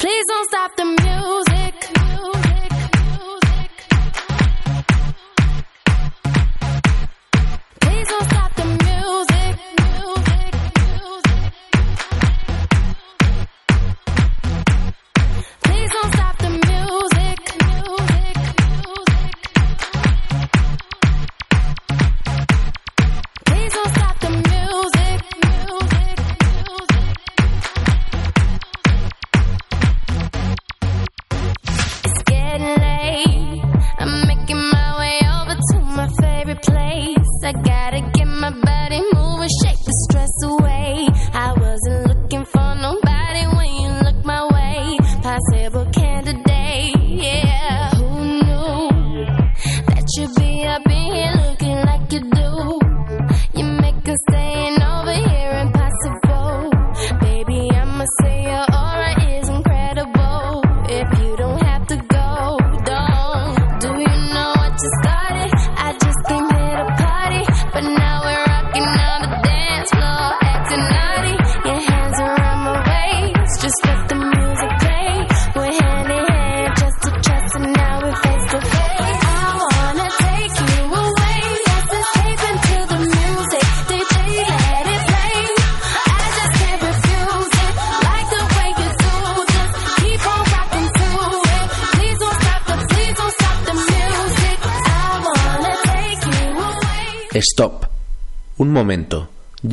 Please 0.00 0.24
don't 0.24 0.48
stop 0.48 0.74
the 0.76 0.99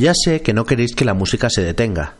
Ya 0.08 0.14
sé 0.14 0.40
que 0.40 0.54
no 0.54 0.64
queréis 0.64 0.94
que 0.94 1.04
la 1.04 1.12
música 1.12 1.50
se 1.50 1.60
detenga. 1.60 2.14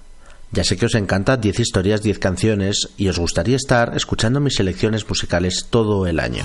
Ya 0.52 0.62
sé 0.62 0.76
que 0.76 0.84
os 0.84 0.94
encanta 0.94 1.38
10 1.38 1.58
historias, 1.58 2.02
10 2.02 2.18
canciones 2.18 2.90
y 2.98 3.08
os 3.08 3.18
gustaría 3.18 3.56
estar 3.56 3.96
escuchando 3.96 4.40
mis 4.40 4.56
selecciones 4.56 5.08
musicales 5.08 5.68
todo 5.70 6.06
el 6.06 6.20
año. 6.20 6.44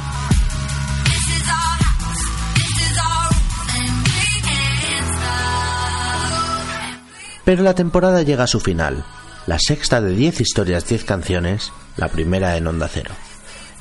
Pero 7.43 7.63
la 7.63 7.75
temporada 7.75 8.21
llega 8.21 8.45
a 8.45 8.47
su 8.47 8.61
final, 8.61 9.03
la 9.45 9.59
sexta 9.59 9.99
de 9.99 10.15
10 10.15 10.39
historias, 10.39 10.87
10 10.87 11.03
canciones, 11.03 11.73
la 11.97 12.07
primera 12.07 12.55
en 12.55 12.67
Onda 12.67 12.87
Cero. 12.87 13.11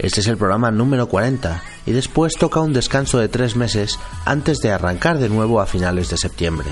Este 0.01 0.19
es 0.19 0.27
el 0.27 0.37
programa 0.37 0.73
número 0.73 1.07
40 1.07 1.63
y 1.87 1.93
después 1.93 2.33
toca 2.35 2.59
un 2.59 2.73
descanso 2.73 3.21
de 3.21 3.29
tres 3.29 3.55
meses 3.55 4.01
antes 4.25 4.59
de 4.59 4.73
arrancar 4.73 5.19
de 5.19 5.29
nuevo 5.29 5.61
a 5.61 5.67
finales 5.67 6.11
de 6.11 6.17
septiembre. 6.17 6.67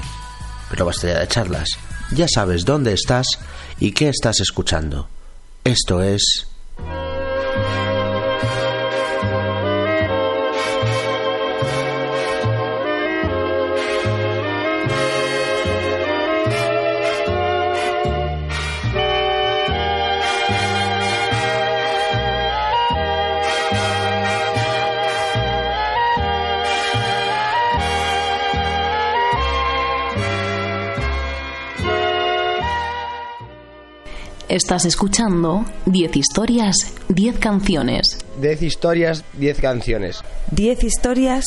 Pero 0.70 0.86
basta 0.86 1.08
ya 1.08 1.18
de 1.18 1.28
charlas, 1.28 1.68
ya 2.12 2.26
sabes 2.32 2.64
dónde 2.64 2.92
estás 2.92 3.26
y 3.78 3.92
qué 3.92 4.08
estás 4.08 4.40
escuchando. 4.40 5.08
Esto 5.64 6.02
es... 6.02 6.46
Estás 34.70 34.84
escuchando 34.84 35.64
10 35.86 36.14
historias, 36.14 36.76
10 37.08 37.40
canciones. 37.40 38.18
10 38.40 38.62
historias, 38.62 39.24
10 39.32 39.60
canciones. 39.60 40.22
10 40.52 40.84
historias, 40.84 41.44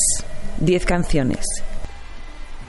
10 0.60 0.86
canciones. 0.86 1.46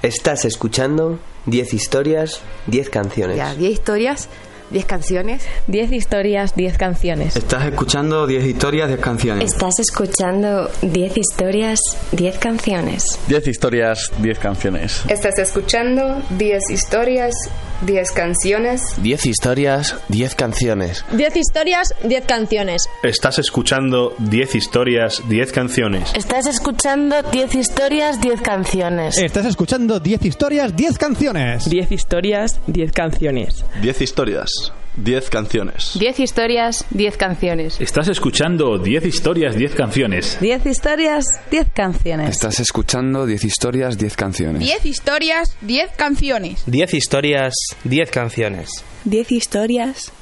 Estás 0.00 0.44
escuchando 0.44 1.18
10 1.46 1.74
historias, 1.74 2.40
10 2.68 2.88
canciones. 2.88 3.36
Ya, 3.36 3.52
10 3.52 3.72
historias, 3.72 4.28
10 4.70 4.84
canciones. 4.86 5.42
10 5.66 5.90
historias, 5.90 6.54
10 6.54 6.78
canciones. 6.78 7.34
Estás 7.34 7.66
escuchando 7.66 8.24
10 8.28 8.44
historias, 8.44 8.88
10 8.88 9.00
canciones. 9.00 9.52
Estás 9.52 9.80
escuchando 9.80 10.70
10 10.82 11.16
historias, 11.16 11.80
10 12.12 12.38
canciones. 12.38 13.18
10 13.26 13.48
historias, 13.48 14.12
10 14.18 14.38
canciones. 14.38 15.02
Estás 15.08 15.36
escuchando 15.38 16.22
10 16.30 16.70
historias, 16.70 17.34
10 17.82 18.12
canciones. 18.12 18.82
10 19.02 19.26
historias, 19.26 19.96
10 20.08 20.34
canciones. 20.34 21.04
10 21.12 21.36
historias, 21.36 21.94
10 22.02 22.24
canciones. 22.26 22.88
Estás 23.02 23.38
escuchando 23.38 24.14
10 24.18 24.54
historias, 24.54 25.22
10 25.28 25.52
canciones. 25.52 26.12
Estás 26.14 26.46
escuchando 26.46 27.22
10 27.22 27.54
historias, 27.54 28.20
10 28.20 28.40
canciones. 28.40 29.18
Estás 29.18 29.46
escuchando 29.46 30.00
10 30.00 30.24
historias, 30.24 30.76
10 30.76 30.98
canciones. 30.98 31.68
10 31.68 31.92
historias, 31.92 32.60
10 32.66 32.92
canciones. 32.92 33.64
10 33.82 34.00
historias, 34.00 34.72
10 34.96 35.30
canciones. 35.30 35.92
10 35.98 36.20
historias, 36.20 36.84
10 36.90 37.16
canciones. 37.16 37.80
Estás 37.80 38.08
escuchando 38.08 38.78
10 38.78 39.04
historias, 39.04 39.56
10 39.56 39.74
canciones. 39.74 40.38
10 40.40 40.66
historias, 40.66 41.24
10 41.50 41.68
canciones. 41.74 42.30
Estás 42.30 42.60
escuchando 42.60 43.26
10 43.26 43.44
historias, 43.44 43.98
10 43.98 44.16
canciones. 44.16 44.60
10 44.60 44.86
historias, 44.86 45.56
10 45.60 45.90
canciones. 45.96 46.62
10 46.66 46.94
historias, 46.94 47.54
10 47.84 48.10
canciones. 48.10 48.70
10 49.04 49.32
historias, 49.32 50.12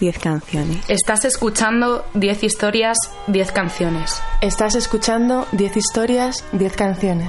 10 0.00 0.18
canciones. 0.18 0.78
Estás 0.88 1.24
escuchando 1.24 2.04
10 2.14 2.42
historias, 2.42 2.98
10 3.26 3.52
canciones. 3.52 4.20
Estás 4.40 4.74
escuchando 4.74 5.46
10 5.52 5.76
historias, 5.76 6.44
10 6.52 6.76
canciones. 6.76 7.28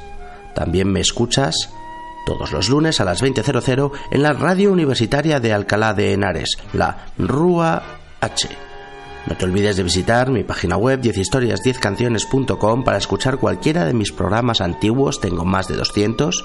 También 0.54 0.92
me 0.92 1.00
escuchas 1.00 1.56
todos 2.26 2.52
los 2.52 2.68
lunes 2.68 3.00
a 3.00 3.04
las 3.04 3.20
20.00 3.20 3.90
en 4.12 4.22
la 4.22 4.32
radio 4.32 4.70
universitaria 4.70 5.40
de 5.40 5.52
Alcalá 5.52 5.92
de 5.92 6.12
Henares, 6.12 6.56
la 6.72 7.06
RUA 7.18 7.82
H. 8.20 8.69
No 9.26 9.36
te 9.36 9.44
olvides 9.44 9.76
de 9.76 9.82
visitar 9.82 10.30
mi 10.30 10.44
página 10.44 10.76
web 10.76 11.00
10historias10canciones.com 11.00 12.84
para 12.84 12.98
escuchar 12.98 13.38
cualquiera 13.38 13.84
de 13.84 13.92
mis 13.92 14.12
programas 14.12 14.60
antiguos, 14.60 15.20
tengo 15.20 15.44
más 15.44 15.68
de 15.68 15.76
200, 15.76 16.44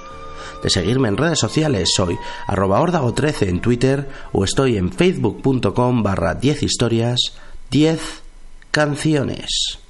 de 0.62 0.70
seguirme 0.70 1.08
en 1.08 1.18
redes 1.18 1.40
sociales. 1.40 1.90
Soy 1.96 2.18
arroba 2.48 2.82
ordago13 2.82 3.48
en 3.48 3.62
Twitter 3.62 4.10
o 4.34 4.44
estoy 4.44 4.78
en 4.78 4.92
facebook.com 4.92 6.04
barra 6.04 6.36
10 6.36 6.64
historias 6.64 7.34
10 7.72 8.22
canciones. 8.72 9.85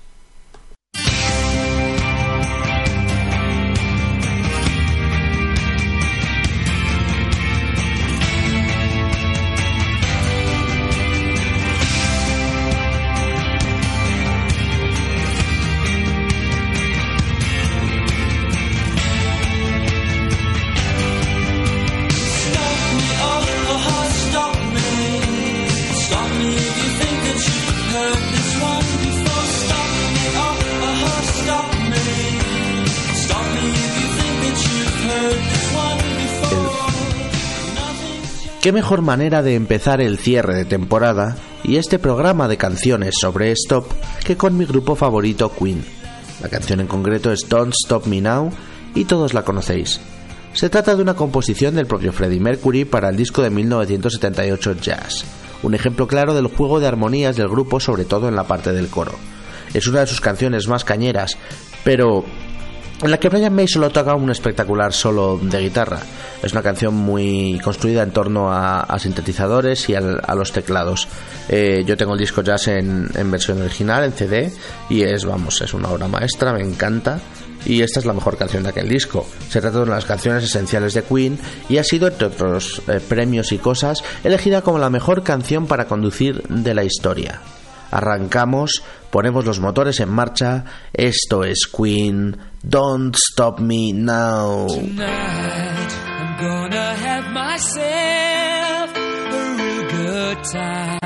¿Qué 38.65 38.71
mejor 38.71 39.03
manera 39.03 39.43
de 39.43 39.53
empezar 39.53 40.01
el 40.01 40.17
cierre 40.17 40.55
de 40.55 40.65
temporada 40.65 41.35
y 41.63 41.75
este 41.75 41.99
programa 41.99 42.47
de 42.47 42.57
canciones 42.57 43.13
sobre 43.21 43.51
Stop 43.51 43.85
que 44.25 44.37
con 44.37 44.57
mi 44.57 44.65
grupo 44.65 44.95
favorito 44.95 45.51
Queen? 45.53 45.85
La 46.41 46.49
canción 46.49 46.79
en 46.79 46.87
concreto 46.87 47.31
es 47.31 47.47
Don't 47.47 47.75
Stop 47.75 48.07
Me 48.07 48.21
Now 48.21 48.51
y 48.95 49.05
todos 49.05 49.35
la 49.35 49.43
conocéis. 49.43 50.01
Se 50.53 50.71
trata 50.71 50.95
de 50.95 51.03
una 51.03 51.13
composición 51.13 51.75
del 51.75 51.85
propio 51.85 52.11
Freddie 52.11 52.39
Mercury 52.39 52.85
para 52.85 53.09
el 53.09 53.17
disco 53.17 53.43
de 53.43 53.51
1978 53.51 54.77
Jazz, 54.81 55.25
un 55.61 55.75
ejemplo 55.75 56.07
claro 56.07 56.33
del 56.33 56.47
juego 56.47 56.79
de 56.79 56.87
armonías 56.87 57.35
del 57.35 57.49
grupo 57.49 57.79
sobre 57.79 58.03
todo 58.03 58.29
en 58.29 58.35
la 58.35 58.47
parte 58.47 58.73
del 58.73 58.87
coro. 58.87 59.13
Es 59.75 59.85
una 59.85 59.99
de 59.99 60.07
sus 60.07 60.21
canciones 60.21 60.67
más 60.67 60.83
cañeras, 60.83 61.37
pero 61.83 62.25
en 63.01 63.11
la 63.11 63.17
que 63.19 63.29
Brian 63.29 63.53
May 63.53 63.67
solo 63.67 63.89
toca 63.89 64.15
un 64.15 64.29
espectacular 64.29 64.93
solo 64.93 65.37
de 65.41 65.59
guitarra. 65.59 65.99
Es 66.41 66.53
una 66.53 66.61
canción 66.61 66.93
muy 66.93 67.59
construida 67.63 68.03
en 68.03 68.11
torno 68.11 68.51
a, 68.51 68.97
sintetizadores 68.99 69.89
y 69.89 69.95
a 69.95 70.01
los 70.01 70.51
teclados. 70.51 71.07
Eh, 71.49 71.83
yo 71.85 71.97
tengo 71.97 72.13
el 72.13 72.19
disco 72.19 72.41
jazz 72.41 72.67
en, 72.69 73.09
versión 73.29 73.61
original, 73.61 74.03
en 74.05 74.13
CD, 74.13 74.51
y 74.89 75.03
es, 75.03 75.25
vamos, 75.25 75.61
es 75.61 75.73
una 75.73 75.89
obra 75.89 76.07
maestra, 76.07 76.53
me 76.53 76.61
encanta. 76.61 77.19
Y 77.65 77.81
esta 77.81 77.99
es 77.99 78.05
la 78.05 78.13
mejor 78.13 78.37
canción 78.37 78.61
de 78.61 78.69
aquel 78.69 78.87
disco. 78.87 79.25
Se 79.49 79.59
trata 79.59 79.77
de 79.77 79.83
una 79.83 79.93
de 79.93 79.97
las 79.97 80.05
canciones 80.05 80.43
esenciales 80.43 80.93
de 80.93 81.01
Queen 81.01 81.39
y 81.67 81.77
ha 81.77 81.83
sido, 81.83 82.07
entre 82.07 82.27
otros 82.27 82.81
eh, 82.87 82.99
premios 82.99 83.51
y 83.51 83.57
cosas, 83.57 84.03
elegida 84.23 84.61
como 84.61 84.77
la 84.77 84.91
mejor 84.91 85.23
canción 85.23 85.65
para 85.65 85.87
conducir 85.87 86.43
de 86.47 86.75
la 86.75 86.83
historia. 86.83 87.41
Arrancamos, 87.89 88.83
ponemos 89.09 89.45
los 89.45 89.59
motores 89.59 89.99
en 89.99 90.09
marcha. 90.09 90.65
Esto 90.93 91.43
es 91.43 91.65
Queen. 91.65 92.37
Don't 92.67 93.15
stop 93.15 93.59
me 93.59 93.91
now. 93.93 94.67
Tonight, 94.67 95.91
I'm 96.07 96.39
gonna 96.41 96.95
have 96.95 97.31
myself 97.31 98.97
a 98.97 99.55
real 99.57 99.89
good 99.91 100.43
time. 100.45 101.04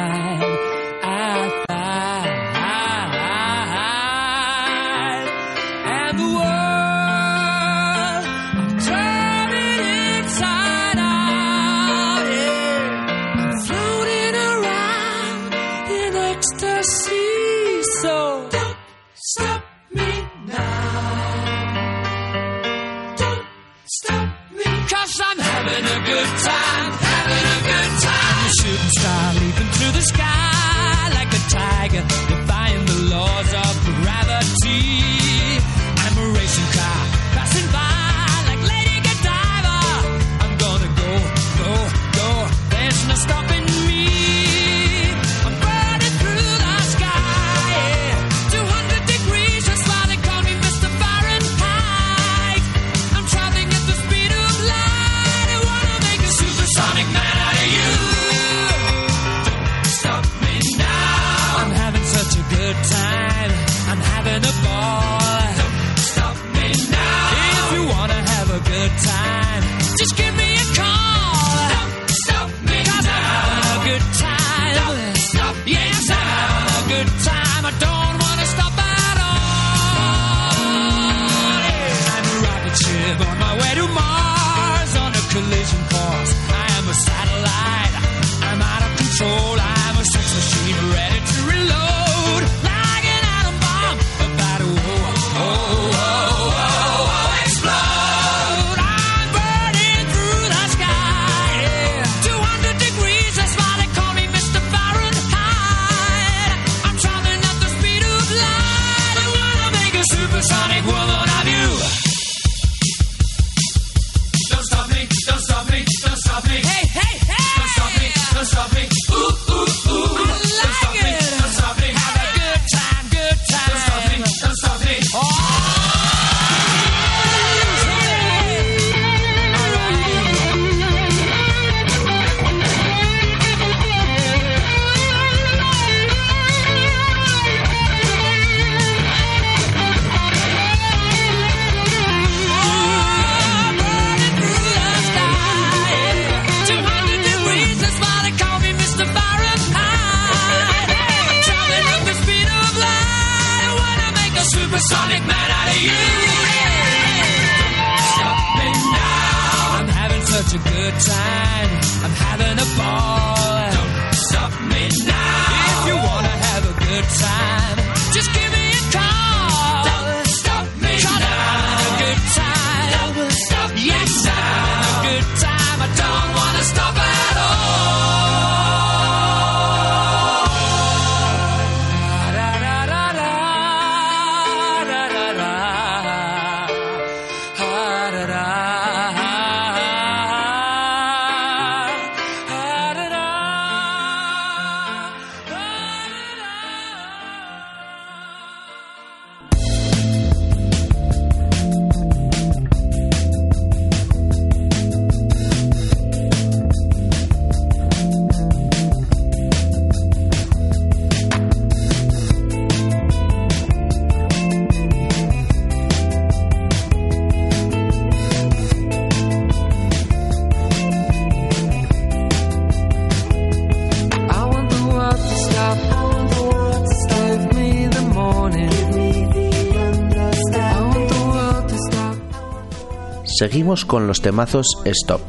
Seguimos 233.39 233.85
con 233.85 234.05
los 234.05 234.21
temazos 234.21 234.67
Stop. 234.83 235.21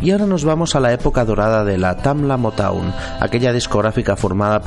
Y 0.00 0.10
ahora 0.10 0.24
nos 0.24 0.42
vamos 0.42 0.74
a 0.74 0.80
la 0.80 0.94
época 0.94 1.26
dorada 1.26 1.64
de 1.64 1.76
la 1.76 1.98
Tamla 1.98 2.38
Motown, 2.38 2.94
aquella 3.20 3.52
discográfica 3.52 4.16
formada 4.16 4.60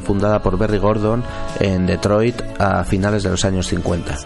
fundada 0.00 0.40
por 0.40 0.56
Berry 0.56 0.78
Gordon 0.78 1.22
en 1.60 1.84
Detroit 1.84 2.40
a 2.58 2.82
finales 2.84 3.24
de 3.24 3.28
los 3.28 3.44
años 3.44 3.66
50. 3.66 4.16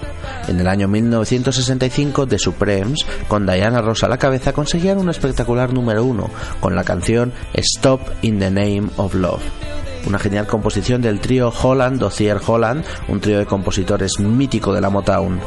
En 0.47 0.61
el 0.61 0.69
año 0.69 0.87
1965, 0.87 2.29
The 2.29 2.39
Supremes, 2.39 3.05
con 3.27 3.47
Diana 3.47 3.83
Ross 3.83 4.05
a 4.05 4.09
la 4.09 4.19
cabeza, 4.19 4.53
conseguían 4.53 4.99
un 4.99 5.11
espectacular 5.11 5.73
número 5.73 6.05
uno 6.05 6.31
con 6.61 6.77
la 6.77 6.85
canción 6.85 7.33
Stop 7.55 8.01
in 8.23 8.39
the 8.39 8.53
Name 8.53 8.91
of 8.97 9.13
Love 9.15 9.43
una 10.07 10.19
genial 10.19 10.47
composición 10.47 11.03
del 11.03 11.21
trío 11.21 11.51
Holland, 11.51 11.99
Dossier 11.99 12.41
Holland, 12.45 12.85
un 13.09 13.21
trío 13.21 13.39
de 13.39 13.47
compositores 13.47 14.19
mítico 14.21 14.73
de 14.73 14.81
la 14.81 14.91
Motown. 14.91 15.41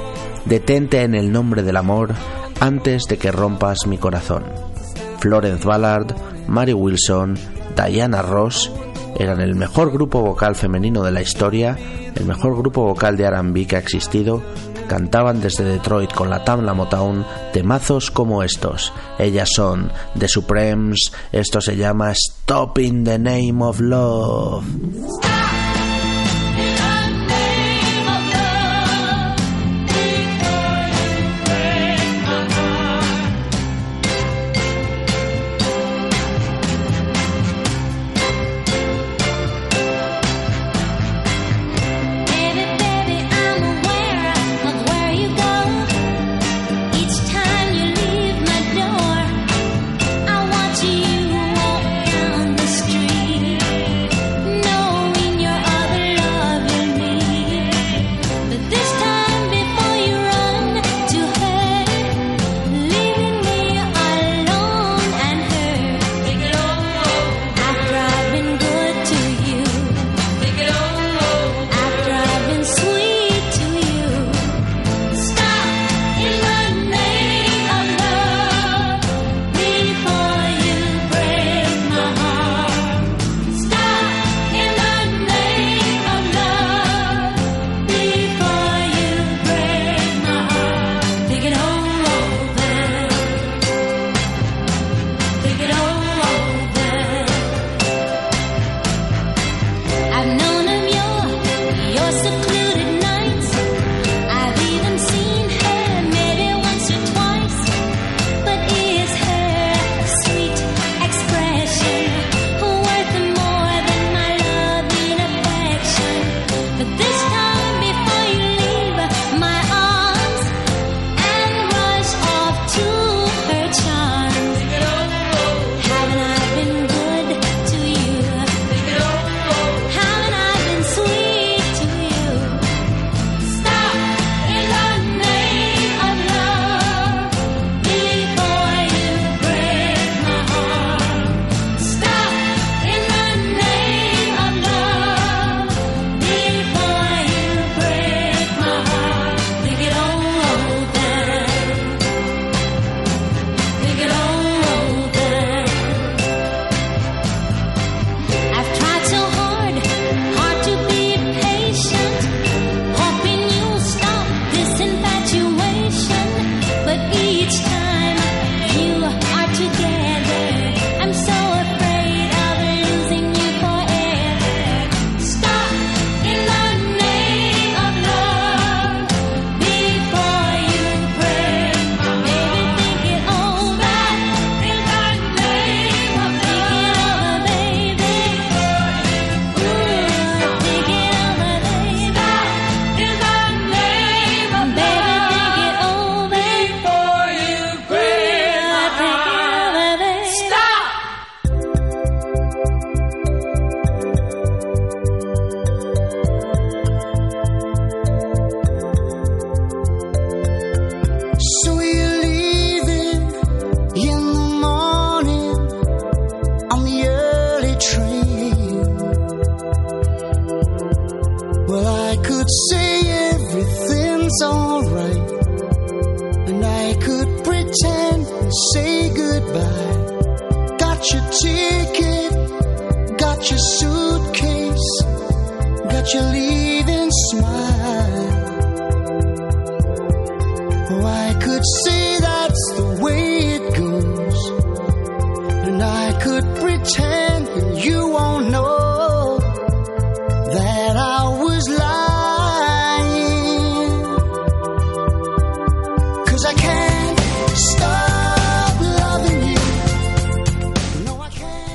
Detente 0.46 1.02
en 1.02 1.16
el 1.16 1.32
nombre 1.32 1.64
del 1.64 1.78
amor 1.78 2.14
antes 2.60 3.04
de 3.04 3.18
que 3.18 3.32
rompas 3.32 3.88
mi 3.88 3.98
corazón. 3.98 4.44
Florence 5.20 5.66
Ballard, 5.66 6.16
Mary 6.48 6.74
Wilson, 6.74 7.38
Diana 7.76 8.22
Ross 8.22 8.72
eran 9.18 9.42
el 9.42 9.56
mejor 9.56 9.92
grupo 9.92 10.22
vocal 10.22 10.56
femenino 10.56 11.04
de 11.04 11.12
la 11.12 11.22
historia, 11.22 11.78
el 12.16 12.26
mejor 12.26 12.58
grupo 12.58 12.84
vocal 12.84 13.16
de 13.16 13.26
R&B 13.26 13.68
que 13.68 13.76
ha 13.76 13.80
existido. 13.80 14.42
Cantaban 14.88 15.42
desde 15.42 15.64
Detroit 15.64 16.14
con 16.14 16.30
la 16.30 16.44
Tamla 16.44 16.74
Motown 16.74 17.26
temazos 17.52 18.12
como 18.12 18.44
estos. 18.44 18.94
Ellas 19.20 19.50
son 19.56 19.92
The 20.18 20.28
Supremes, 20.28 21.12
esto 21.32 21.62
se 21.62 21.76
llama 21.76 22.12
Stop 22.12 22.80
in 22.80 23.04
the 23.04 23.20
Name 23.20 23.64
of 23.64 23.80
Love. 23.80 24.64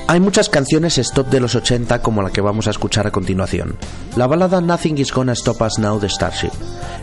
Hay 0.09 0.19
muchas 0.19 0.49
canciones 0.49 0.97
stop 0.97 1.27
de 1.27 1.39
los 1.39 1.53
80 1.53 2.01
como 2.01 2.23
la 2.23 2.31
que 2.31 2.41
vamos 2.41 2.65
a 2.65 2.71
escuchar 2.71 3.05
a 3.05 3.11
continuación. 3.11 3.77
La 4.15 4.25
balada 4.25 4.59
Nothing 4.59 4.97
is 4.97 5.13
Gonna 5.13 5.33
Stop 5.33 5.61
Us 5.61 5.77
Now 5.77 5.99
de 5.99 6.09
Starship. 6.09 6.49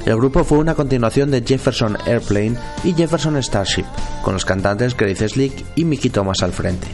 El 0.04 0.16
grupo 0.16 0.42
fue 0.42 0.58
una 0.58 0.74
continuación 0.74 1.30
de 1.30 1.40
Jefferson 1.40 1.96
Airplane 2.04 2.56
y 2.82 2.94
Jefferson 2.94 3.40
Starship, 3.40 3.86
con 4.24 4.34
los 4.34 4.44
cantantes 4.44 4.96
Grace 4.96 5.28
Slick 5.28 5.64
y 5.76 5.84
Mickey 5.84 6.10
Thomas 6.10 6.42
al 6.42 6.52
frente. 6.52 6.88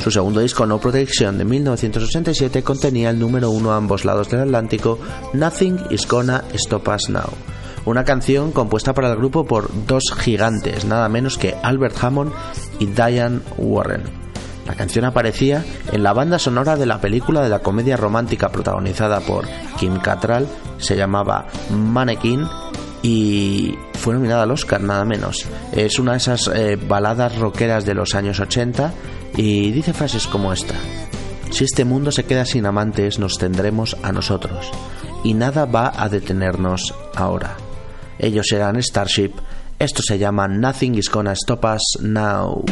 Su 0.00 0.10
segundo 0.10 0.40
disco, 0.40 0.66
No 0.66 0.78
Protection, 0.78 1.38
de 1.38 1.44
1987, 1.44 2.62
contenía 2.62 3.10
el 3.10 3.18
número 3.18 3.50
uno 3.50 3.72
a 3.72 3.76
ambos 3.76 4.04
lados 4.04 4.28
del 4.28 4.40
Atlántico, 4.40 4.98
Nothing 5.32 5.78
Is 5.90 6.06
Gonna 6.06 6.44
Stop 6.52 6.88
Us 6.88 7.08
Now. 7.08 7.30
Una 7.86 8.04
canción 8.04 8.52
compuesta 8.52 8.94
para 8.94 9.10
el 9.10 9.16
grupo 9.16 9.44
por 9.44 9.70
dos 9.86 10.04
gigantes, 10.18 10.84
nada 10.84 11.08
menos 11.08 11.38
que 11.38 11.56
Albert 11.62 11.96
Hammond 12.02 12.32
y 12.78 12.86
Diane 12.86 13.40
Warren. 13.56 14.02
La 14.66 14.74
canción 14.74 15.04
aparecía 15.04 15.64
en 15.92 16.02
la 16.02 16.12
banda 16.12 16.38
sonora 16.38 16.76
de 16.76 16.86
la 16.86 17.00
película 17.00 17.42
de 17.42 17.48
la 17.48 17.60
comedia 17.60 17.96
romántica 17.96 18.48
protagonizada 18.48 19.20
por 19.20 19.46
Kim 19.78 19.98
Cattrall, 19.98 20.46
se 20.78 20.96
llamaba 20.96 21.46
Mannequin 21.70 22.46
y 23.02 23.76
fue 23.94 24.14
nominada 24.14 24.42
al 24.42 24.50
Oscar 24.50 24.80
nada 24.80 25.04
menos. 25.04 25.46
Es 25.72 25.98
una 25.98 26.12
de 26.12 26.18
esas 26.18 26.48
eh, 26.48 26.76
baladas 26.76 27.38
rockeras 27.38 27.84
de 27.84 27.94
los 27.94 28.14
años 28.14 28.40
80 28.40 28.92
y 29.36 29.70
dice 29.70 29.92
frases 29.92 30.26
como 30.26 30.52
esta. 30.52 30.74
Si 31.50 31.64
este 31.64 31.84
mundo 31.84 32.10
se 32.10 32.24
queda 32.24 32.44
sin 32.44 32.66
amantes, 32.66 33.18
nos 33.18 33.38
tendremos 33.38 33.96
a 34.02 34.12
nosotros, 34.12 34.70
y 35.22 35.34
nada 35.34 35.64
va 35.64 35.92
a 35.96 36.08
detenernos 36.08 36.94
ahora. 37.14 37.56
Ellos 38.18 38.46
serán 38.48 38.82
Starship, 38.82 39.32
esto 39.78 40.02
se 40.02 40.18
llama 40.18 40.48
Nothing 40.48 40.96
is 40.96 41.08
gonna 41.10 41.34
stop 41.34 41.64
us 41.64 41.98
now. 42.00 42.64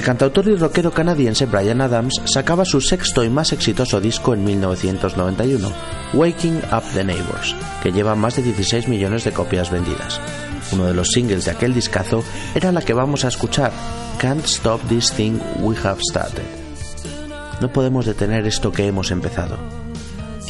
Cantautor 0.00 0.48
y 0.48 0.54
rockero 0.54 0.90
canadiense 0.90 1.44
Brian 1.44 1.82
Adams 1.82 2.14
sacaba 2.24 2.64
su 2.64 2.80
sexto 2.80 3.24
y 3.24 3.28
más 3.28 3.52
exitoso 3.52 4.00
disco 4.00 4.32
en 4.32 4.42
1991, 4.42 5.70
Waking 6.14 6.62
Up 6.72 6.82
the 6.94 7.04
Neighbors, 7.04 7.54
que 7.82 7.92
lleva 7.92 8.14
más 8.14 8.36
de 8.36 8.42
16 8.42 8.88
millones 8.88 9.24
de 9.24 9.32
copias 9.32 9.70
vendidas. 9.70 10.18
Uno 10.72 10.86
de 10.86 10.94
los 10.94 11.08
singles 11.08 11.44
de 11.44 11.50
aquel 11.50 11.74
discazo 11.74 12.24
era 12.54 12.72
la 12.72 12.80
que 12.80 12.94
vamos 12.94 13.26
a 13.26 13.28
escuchar, 13.28 13.70
Can't 14.18 14.46
Stop 14.46 14.80
This 14.88 15.12
Thing 15.12 15.38
We 15.60 15.76
Have 15.84 16.00
Started. 16.10 16.46
No 17.60 17.70
podemos 17.70 18.06
detener 18.06 18.46
esto 18.46 18.72
que 18.72 18.86
hemos 18.86 19.10
empezado. 19.10 19.81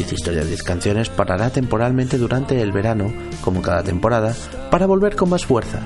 10 0.03 0.15
historias, 0.15 0.49
10 0.49 0.63
canciones 0.65 1.09
parará 1.09 1.51
temporalmente 1.51 2.19
durante 2.19 2.61
el 2.61 2.73
verano, 2.73 3.13
como 3.41 3.63
cada 3.63 3.85
temporada, 3.85 4.35
para 4.71 4.87
volver 4.87 5.15
con 5.15 5.31
más 5.31 5.47
fuerza. 5.47 5.81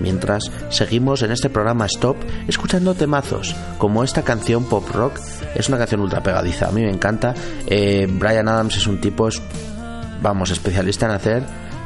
Mientras 0.00 0.52
seguimos 0.68 1.22
en 1.22 1.32
este 1.32 1.50
programa 1.50 1.86
Stop 1.86 2.16
escuchando 2.46 2.94
temazos, 2.94 3.56
como 3.78 4.04
esta 4.04 4.22
canción 4.22 4.64
pop 4.66 4.88
rock, 4.92 5.18
es 5.56 5.68
una 5.68 5.78
canción 5.78 6.02
ultra 6.02 6.22
pegadiza, 6.22 6.68
a 6.68 6.72
mí 6.72 6.82
me 6.82 6.90
encanta. 6.90 7.34
Eh, 7.66 8.06
Brian 8.08 8.48
Adams 8.48 8.76
es 8.76 8.86
un 8.86 9.00
tipo, 9.00 9.26
es, 9.26 9.42
vamos, 10.22 10.50
especialista 10.50 11.06
en 11.06 11.12
hacer 11.12 11.42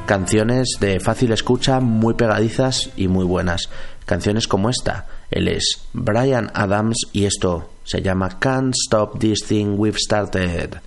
canciones 0.06 0.76
de 0.80 0.98
fácil 1.00 1.32
escucha, 1.32 1.80
muy 1.80 2.14
pegadizas 2.14 2.90
y 2.96 3.08
muy 3.08 3.24
buenas. 3.24 3.70
Canciones 4.04 4.48
como 4.48 4.68
esta. 4.68 5.06
Él 5.30 5.48
es 5.48 5.82
Brian 5.92 6.50
Adams 6.52 7.06
y 7.12 7.24
esto 7.24 7.70
se 7.84 8.02
llama 8.02 8.40
Can't 8.40 8.74
Stop 8.74 9.20
This 9.20 9.44
Thing 9.46 9.76
We've 9.78 9.98
Started. 9.98 10.80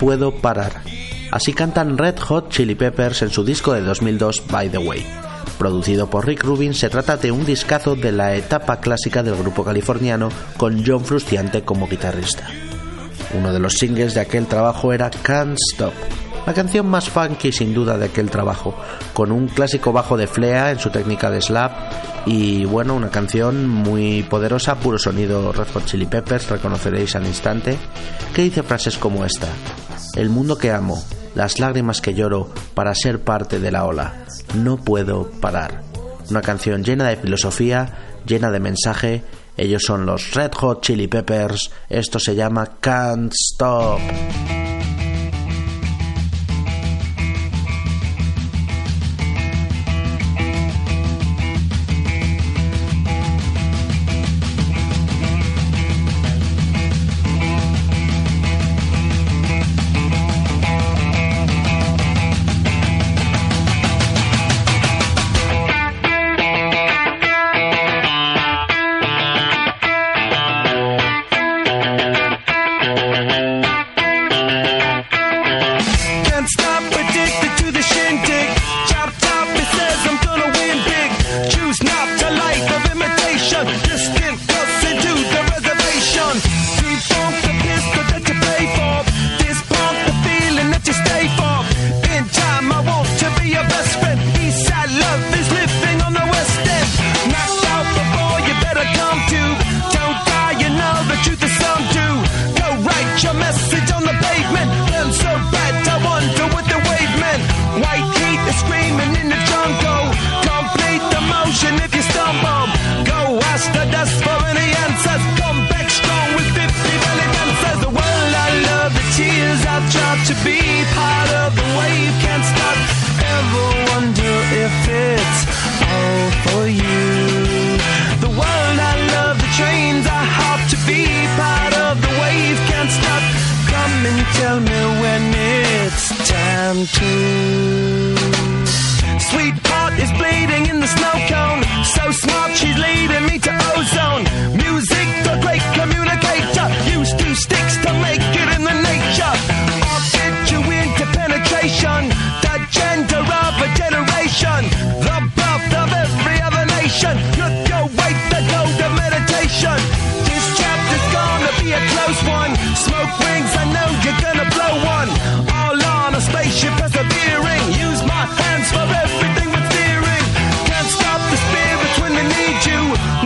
puedo 0.00 0.32
parar. 0.32 0.80
Así 1.30 1.52
cantan 1.52 1.98
Red 1.98 2.18
Hot 2.20 2.48
Chili 2.48 2.74
Peppers 2.74 3.20
en 3.22 3.30
su 3.30 3.44
disco 3.44 3.74
de 3.74 3.82
2002 3.82 4.42
By 4.50 4.70
the 4.70 4.78
Way. 4.78 5.06
Producido 5.58 6.08
por 6.08 6.26
Rick 6.26 6.42
Rubin, 6.42 6.72
se 6.72 6.88
trata 6.88 7.18
de 7.18 7.30
un 7.30 7.44
discazo 7.44 7.94
de 7.94 8.10
la 8.10 8.34
etapa 8.34 8.80
clásica 8.80 9.22
del 9.22 9.36
grupo 9.36 9.62
californiano 9.62 10.30
con 10.56 10.82
John 10.84 11.04
Frusciante 11.04 11.62
como 11.62 11.86
guitarrista. 11.86 12.48
Uno 13.34 13.52
de 13.52 13.60
los 13.60 13.74
singles 13.74 14.14
de 14.14 14.20
aquel 14.20 14.46
trabajo 14.46 14.92
era 14.92 15.10
Can't 15.10 15.58
Stop, 15.72 15.92
la 16.46 16.54
canción 16.54 16.88
más 16.88 17.10
funky 17.10 17.52
sin 17.52 17.74
duda 17.74 17.98
de 17.98 18.06
aquel 18.06 18.30
trabajo, 18.30 18.74
con 19.12 19.30
un 19.30 19.48
clásico 19.48 19.92
bajo 19.92 20.16
de 20.16 20.26
Flea 20.26 20.70
en 20.70 20.78
su 20.78 20.90
técnica 20.90 21.30
de 21.30 21.42
slap 21.42 21.72
y 22.26 22.64
bueno, 22.64 22.94
una 22.94 23.10
canción 23.10 23.68
muy 23.68 24.22
poderosa, 24.22 24.76
puro 24.76 24.98
sonido 24.98 25.52
Red 25.52 25.68
Hot 25.74 25.84
Chili 25.84 26.06
Peppers, 26.06 26.48
reconoceréis 26.48 27.14
al 27.16 27.26
instante, 27.26 27.76
que 28.34 28.42
dice 28.42 28.62
frases 28.62 28.98
como 28.98 29.24
esta 29.24 29.48
el 30.16 30.30
mundo 30.30 30.58
que 30.58 30.72
amo, 30.72 31.02
las 31.34 31.58
lágrimas 31.58 32.00
que 32.00 32.14
lloro 32.14 32.50
para 32.74 32.94
ser 32.94 33.20
parte 33.20 33.60
de 33.60 33.70
la 33.70 33.84
ola. 33.84 34.24
No 34.54 34.76
puedo 34.76 35.30
parar. 35.40 35.82
Una 36.30 36.42
canción 36.42 36.84
llena 36.84 37.08
de 37.08 37.16
filosofía, 37.16 38.20
llena 38.26 38.50
de 38.50 38.60
mensaje. 38.60 39.24
Ellos 39.56 39.82
son 39.84 40.06
los 40.06 40.34
Red 40.34 40.52
Hot 40.54 40.82
Chili 40.82 41.08
Peppers. 41.08 41.70
Esto 41.88 42.18
se 42.18 42.34
llama 42.34 42.76
Can't 42.80 43.32
Stop. 43.32 44.00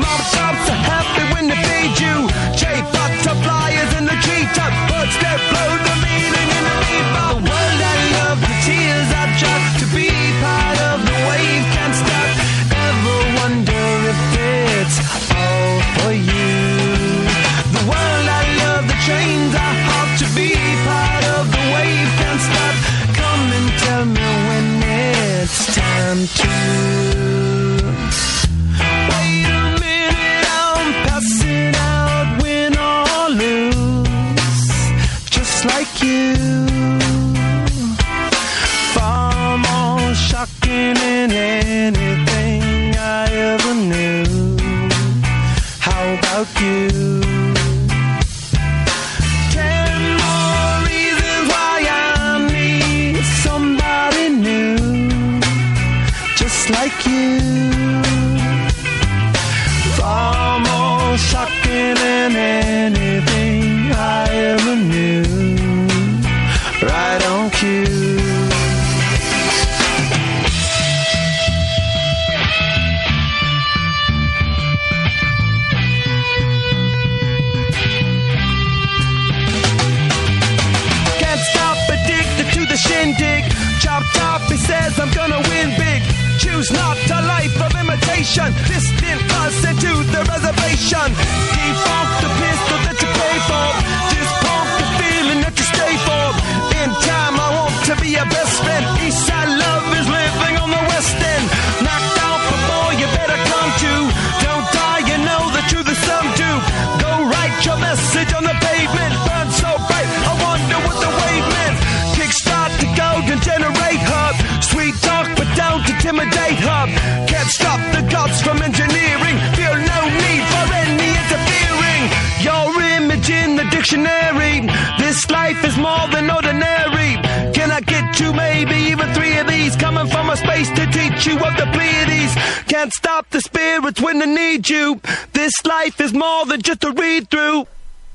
Mob 0.00 0.20
shops 0.32 0.68
are 0.70 0.82
happy 0.90 1.24
when 1.34 1.48
they 1.48 1.60
feed 1.68 1.94
you. 2.00 2.16
J-Fox 2.56 3.12
suppliers 3.22 3.90
in 3.98 4.04
the 4.04 4.16
G-Top, 4.24 4.72
birds 4.88 5.16
that 5.22 5.40
blow. 5.50 5.73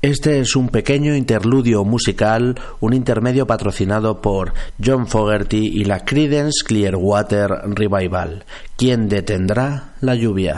Este 0.02 0.40
es 0.40 0.56
un 0.56 0.70
pequeño 0.70 1.14
interludio 1.14 1.84
musical, 1.84 2.58
un 2.80 2.94
intermedio 2.94 3.46
patrocinado 3.46 4.22
por 4.22 4.54
John 4.82 5.06
Fogerty 5.06 5.66
y 5.66 5.84
la 5.84 6.06
Creedence 6.06 6.64
Clearwater 6.64 7.50
Revival. 7.66 8.44
¿Quién 8.78 9.10
detendrá 9.10 9.92
la 10.00 10.14
lluvia? 10.14 10.56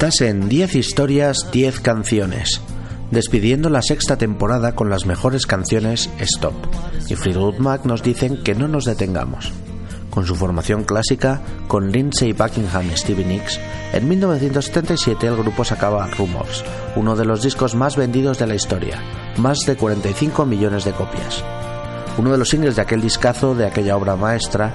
Estás 0.00 0.22
en 0.22 0.48
10 0.48 0.76
historias, 0.76 1.50
10 1.52 1.80
canciones, 1.80 2.62
despidiendo 3.10 3.68
la 3.68 3.82
sexta 3.82 4.16
temporada 4.16 4.74
con 4.74 4.88
las 4.88 5.04
mejores 5.04 5.44
canciones 5.44 6.08
Stop. 6.18 6.54
Y 7.10 7.16
Fleetwood 7.16 7.58
Mac 7.58 7.84
nos 7.84 8.02
dicen 8.02 8.42
que 8.42 8.54
no 8.54 8.66
nos 8.66 8.86
detengamos. 8.86 9.52
Con 10.08 10.24
su 10.24 10.36
formación 10.36 10.84
clásica, 10.84 11.42
con 11.68 11.92
Lindsay 11.92 12.32
Buckingham 12.32 12.90
y 12.90 12.96
Stevie 12.96 13.26
Nicks, 13.26 13.60
en 13.92 14.08
1977 14.08 15.26
el 15.26 15.36
grupo 15.36 15.64
sacaba 15.64 16.06
Rumors, 16.06 16.64
uno 16.96 17.14
de 17.14 17.26
los 17.26 17.42
discos 17.42 17.74
más 17.74 17.96
vendidos 17.96 18.38
de 18.38 18.46
la 18.46 18.54
historia, 18.54 19.02
más 19.36 19.58
de 19.66 19.76
45 19.76 20.46
millones 20.46 20.86
de 20.86 20.92
copias. 20.92 21.44
Uno 22.16 22.32
de 22.32 22.38
los 22.38 22.48
singles 22.48 22.76
de 22.76 22.80
aquel 22.80 23.02
discazo, 23.02 23.54
de 23.54 23.66
aquella 23.66 23.98
obra 23.98 24.16
maestra, 24.16 24.72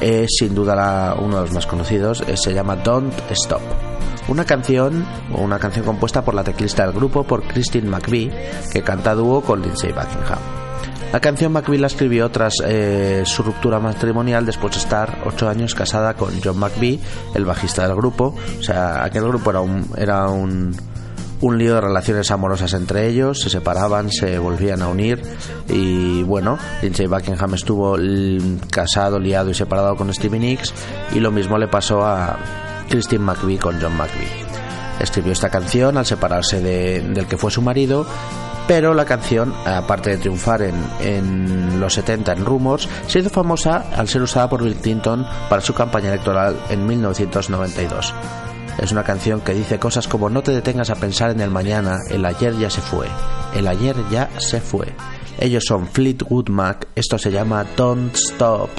es 0.00 0.30
sin 0.36 0.52
duda 0.52 1.14
uno 1.14 1.36
de 1.36 1.42
los 1.42 1.52
más 1.52 1.66
conocidos, 1.68 2.24
eh, 2.26 2.36
se 2.36 2.52
llama 2.52 2.74
Don't 2.74 3.14
Stop. 3.30 3.62
Una 4.26 4.44
canción, 4.44 5.04
una 5.36 5.58
canción 5.58 5.84
compuesta 5.84 6.24
por 6.24 6.34
la 6.34 6.42
teclista 6.42 6.84
del 6.84 6.94
grupo, 6.94 7.24
por 7.24 7.42
Christine 7.46 7.88
McVie, 7.88 8.32
que 8.72 8.82
canta 8.82 9.14
dúo 9.14 9.42
con 9.42 9.60
Lindsay 9.60 9.92
Buckingham. 9.92 10.38
La 11.12 11.20
canción 11.20 11.52
McVie 11.52 11.78
la 11.78 11.86
escribió 11.86 12.28
tras 12.30 12.54
eh, 12.64 13.22
su 13.24 13.42
ruptura 13.42 13.78
matrimonial 13.78 14.46
después 14.46 14.74
de 14.74 14.80
estar 14.80 15.22
ocho 15.26 15.48
años 15.48 15.74
casada 15.74 16.14
con 16.14 16.32
John 16.42 16.58
McVie, 16.58 16.98
el 17.34 17.44
bajista 17.44 17.86
del 17.86 17.94
grupo. 17.96 18.34
O 18.58 18.62
sea, 18.62 19.04
aquel 19.04 19.22
grupo 19.28 19.50
era 19.50 19.60
un, 19.60 19.88
era 19.96 20.28
un, 20.28 20.74
un 21.40 21.58
lío 21.58 21.74
de 21.74 21.82
relaciones 21.82 22.30
amorosas 22.30 22.72
entre 22.72 23.06
ellos, 23.06 23.42
se 23.42 23.50
separaban, 23.50 24.10
se 24.10 24.38
volvían 24.38 24.82
a 24.82 24.88
unir 24.88 25.22
y 25.68 26.22
bueno, 26.22 26.58
Lindsay 26.82 27.06
Buckingham 27.06 27.54
estuvo 27.54 27.96
casado, 28.70 29.20
liado 29.20 29.50
y 29.50 29.54
separado 29.54 29.94
con 29.96 30.12
Stevie 30.12 30.40
Nicks 30.40 30.72
y 31.12 31.20
lo 31.20 31.30
mismo 31.30 31.58
le 31.58 31.68
pasó 31.68 32.02
a 32.04 32.38
Christine 32.88 33.24
McVie 33.24 33.58
con 33.58 33.80
John 33.80 33.96
McVie. 33.96 34.28
Escribió 35.00 35.32
esta 35.32 35.50
canción 35.50 35.96
al 35.98 36.06
separarse 36.06 36.60
de- 36.60 37.00
del 37.00 37.26
que 37.26 37.36
fue 37.36 37.50
su 37.50 37.60
marido, 37.62 38.06
pero 38.68 38.94
la 38.94 39.04
canción, 39.04 39.52
aparte 39.66 40.10
de 40.10 40.16
triunfar 40.18 40.62
en, 40.62 40.74
en 41.00 41.80
los 41.80 41.94
70 41.94 42.32
en 42.32 42.44
Rumors, 42.44 42.88
se 43.08 43.18
hizo 43.18 43.28
famosa 43.30 43.84
al 43.96 44.08
ser 44.08 44.22
usada 44.22 44.48
por 44.48 44.62
Bill 44.62 44.76
Clinton 44.76 45.26
para 45.50 45.60
su 45.60 45.74
campaña 45.74 46.08
electoral 46.08 46.56
en 46.70 46.86
1992. 46.86 48.14
Es 48.78 48.90
una 48.92 49.04
canción 49.04 49.40
que 49.40 49.54
dice 49.54 49.78
cosas 49.78 50.08
como 50.08 50.30
no 50.30 50.42
te 50.42 50.52
detengas 50.52 50.90
a 50.90 50.94
pensar 50.96 51.30
en 51.30 51.40
el 51.40 51.50
mañana, 51.50 51.98
el 52.10 52.24
ayer 52.24 52.56
ya 52.58 52.70
se 52.70 52.80
fue, 52.80 53.06
el 53.54 53.66
ayer 53.68 53.96
ya 54.10 54.30
se 54.38 54.60
fue. 54.60 54.86
Ellos 55.38 55.64
son 55.66 55.86
Fleetwood 55.88 56.48
Mac, 56.48 56.86
esto 56.94 57.18
se 57.18 57.30
llama 57.30 57.64
Don't 57.76 58.14
Stop. 58.14 58.70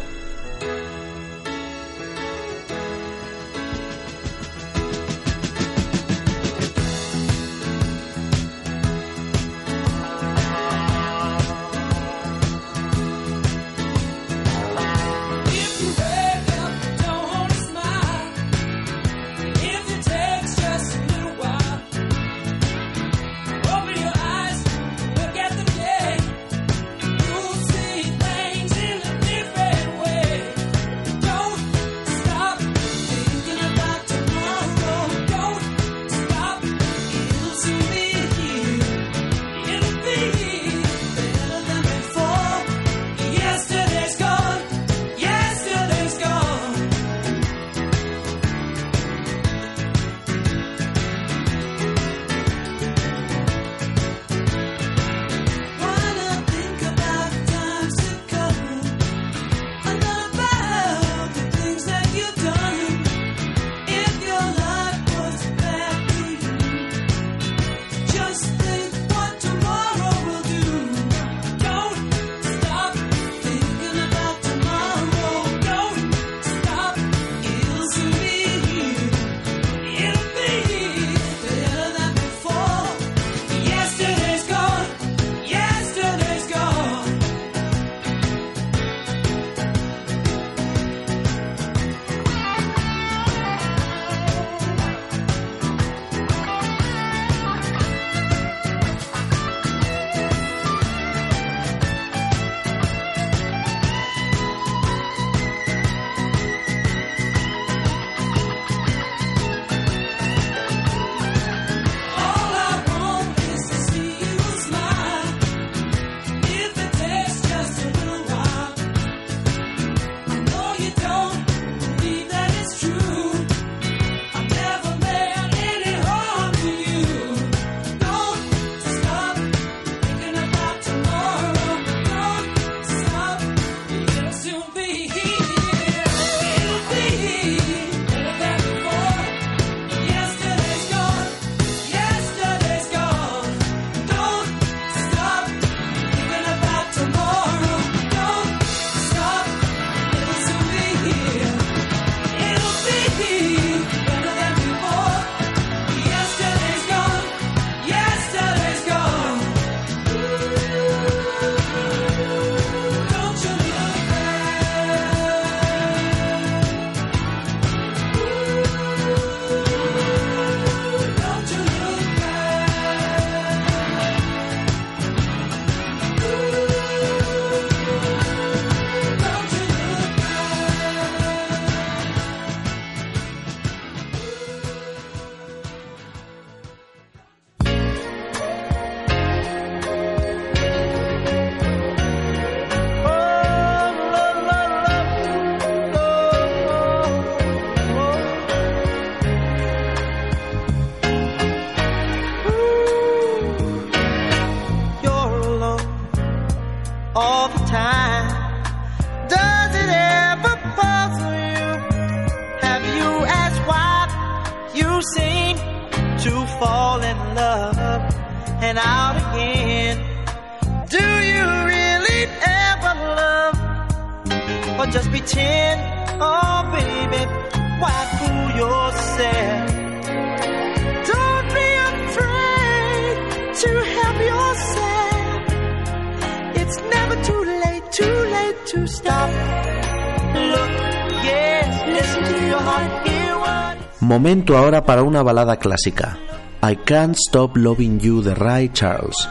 Momento 244.05 244.55
ahora 244.55 244.85
para 244.85 245.01
una 245.01 245.23
balada 245.23 245.57
clásica. 245.57 246.17
I 246.61 246.75
Can't 246.75 247.15
Stop 247.15 247.57
Loving 247.57 247.99
You 247.99 248.21
de 248.21 248.35
Ray 248.35 248.69
Charles. 248.69 249.27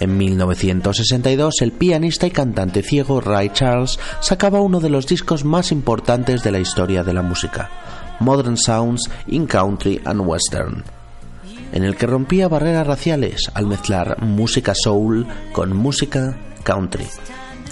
En 0.00 0.16
1962, 0.16 1.60
el 1.60 1.72
pianista 1.72 2.26
y 2.26 2.30
cantante 2.30 2.82
ciego 2.82 3.20
Ray 3.20 3.50
Charles 3.50 3.98
sacaba 4.20 4.60
uno 4.60 4.80
de 4.80 4.88
los 4.88 5.06
discos 5.06 5.44
más 5.44 5.72
importantes 5.72 6.42
de 6.42 6.52
la 6.52 6.58
historia 6.58 7.04
de 7.04 7.12
la 7.12 7.22
música, 7.22 7.70
Modern 8.20 8.56
Sounds 8.56 9.10
in 9.26 9.46
Country 9.46 10.00
and 10.04 10.22
Western, 10.22 10.84
en 11.72 11.84
el 11.84 11.96
que 11.96 12.06
rompía 12.06 12.48
barreras 12.48 12.86
raciales 12.86 13.50
al 13.54 13.66
mezclar 13.66 14.22
música 14.22 14.74
soul 14.74 15.26
con 15.52 15.76
música 15.76 16.36
country. 16.62 17.06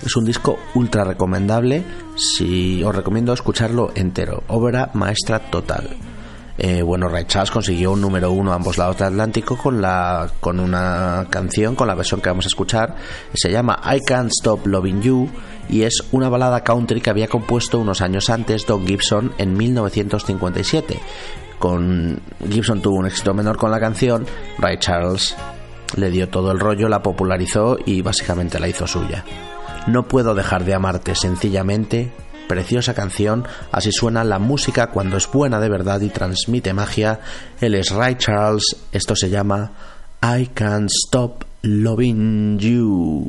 Es 0.05 0.17
un 0.17 0.25
disco 0.25 0.59
ultra 0.75 1.05
recomendable, 1.05 1.85
si 2.17 2.83
os 2.83 2.95
recomiendo 2.95 3.33
escucharlo 3.33 3.93
entero, 3.95 4.43
obra 4.49 4.91
maestra 4.95 5.39
total. 5.39 5.91
Eh, 6.59 6.83
bueno, 6.83 7.09
Ray 7.09 7.25
Charles 7.25 7.51
consiguió 7.51 7.93
un 7.93 8.01
número 8.01 8.31
uno 8.31 8.53
a 8.53 8.57
ambos 8.57 8.79
lados 8.79 8.99
del 8.99 9.09
Atlántico 9.09 9.57
con, 9.57 9.81
la, 9.81 10.31
con 10.41 10.61
una 10.61 11.27
canción, 11.31 11.75
con 11.75 11.89
la 11.89 11.95
versión 11.95 12.21
que 12.21 12.29
vamos 12.29 12.45
a 12.45 12.49
escuchar. 12.49 12.95
Se 13.33 13.51
llama 13.51 13.81
I 13.85 14.01
Can't 14.01 14.31
Stop 14.31 14.67
Loving 14.67 15.03
You 15.03 15.29
y 15.69 15.83
es 15.83 16.03
una 16.13 16.29
balada 16.29 16.63
country 16.63 17.01
que 17.01 17.11
había 17.11 17.29
compuesto 17.29 17.79
unos 17.79 18.03
años 18.03 18.29
antes 18.29 18.67
Don 18.67 18.87
Gibson 18.87 19.33
en 19.39 19.57
1957. 19.57 21.01
Con 21.63 22.21
Gibson 22.51 22.83
tuvo 22.83 22.97
un 22.97 23.07
éxito 23.07 23.33
menor 23.35 23.57
con 23.57 23.71
la 23.71 23.79
canción, 23.79 24.27
Ray 24.59 24.79
Charles 24.79 25.37
le 25.95 26.11
dio 26.11 26.29
todo 26.29 26.51
el 26.51 26.59
rollo, 26.59 26.89
la 26.89 27.05
popularizó 27.05 27.79
y 27.87 28.03
básicamente 28.03 28.59
la 28.59 28.67
hizo 28.67 28.89
suya. 28.89 29.25
No 29.87 30.09
puedo 30.09 30.35
dejar 30.35 30.65
de 30.65 30.75
amarte 30.75 31.15
sencillamente 31.15 32.11
preciosa 32.49 32.95
canción, 32.95 33.47
así 33.71 33.93
suena 33.93 34.25
la 34.25 34.41
música 34.41 34.89
cuando 34.89 35.17
es 35.17 35.31
buena 35.31 35.61
de 35.61 35.69
verdad 35.69 36.01
y 36.01 36.09
transmite 36.09 36.75
magia. 36.75 37.21
Él 37.61 37.77
es 37.77 37.93
Ray 37.93 38.17
Charles, 38.17 38.65
esto 38.91 39.15
se 39.15 39.31
llama 39.31 39.71
I 40.21 40.49
Can't 40.49 40.91
Stop 40.91 41.45
Loving 41.63 42.59
You. 42.59 43.29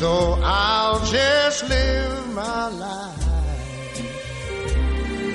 so 0.00 0.38
I'll 0.42 1.04
just 1.04 1.68
live 1.68 2.32
my 2.32 2.68
life 2.68 4.00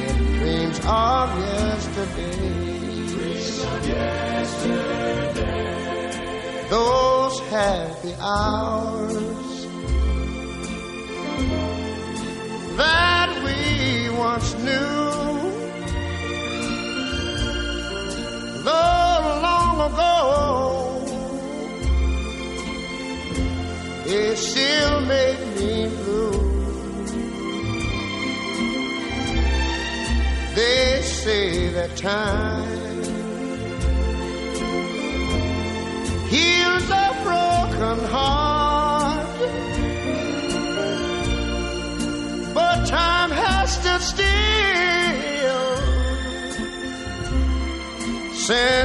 in 0.09 0.18
dreams 0.39 0.80
of 0.80 1.30
yesterday. 1.38 2.49
Dreams 3.13 3.63
of 3.63 3.88
yesterday. 3.88 5.05
Those 6.72 7.39
happy 7.41 8.16
hours 8.20 9.44
that 31.76 31.95
time. 31.97 32.69
Heals 36.30 36.89
a 36.89 37.07
broken 37.26 37.99
heart, 38.15 39.28
but 42.53 42.86
time 42.88 43.32
has 43.32 43.67
stood 43.78 44.03
still. 44.13 44.36
Since 48.47 48.84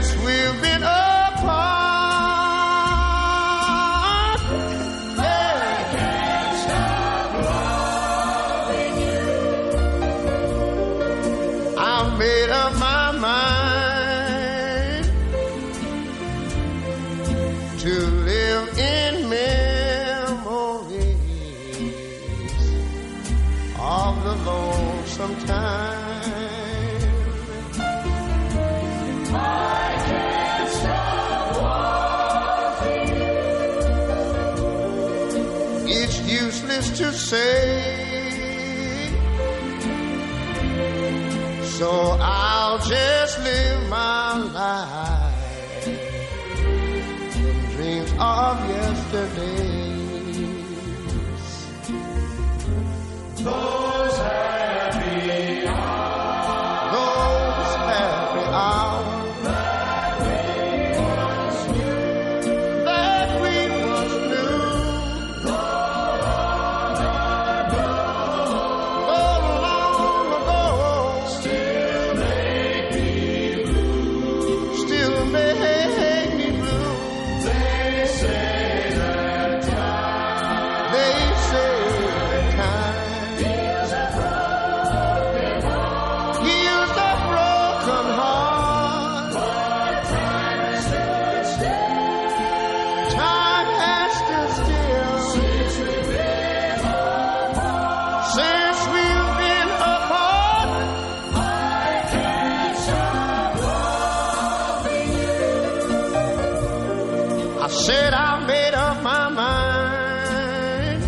said 107.86 108.12
I 108.12 108.46
made 108.46 108.74
up 108.74 109.02
my 109.02 109.30
mind 109.30 111.02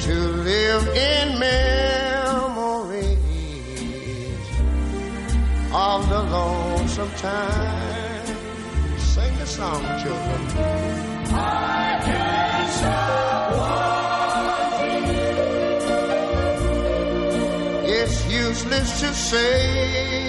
to 0.00 0.14
live 0.48 0.88
in 0.88 1.38
memories 1.38 3.16
of 5.72 6.08
the 6.08 6.22
lonesome 6.36 7.10
time. 7.12 8.26
Sing 8.98 9.38
the 9.38 9.46
song, 9.46 9.82
children. 10.02 10.40
It's 17.88 18.26
useless 18.26 19.00
to 19.00 19.14
say. 19.14 20.25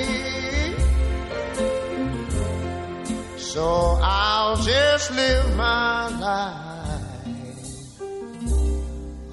So 3.58 3.97
I'll 4.03 4.55
just 4.58 5.10
live 5.16 5.55
my 5.55 6.10
life 6.20 8.01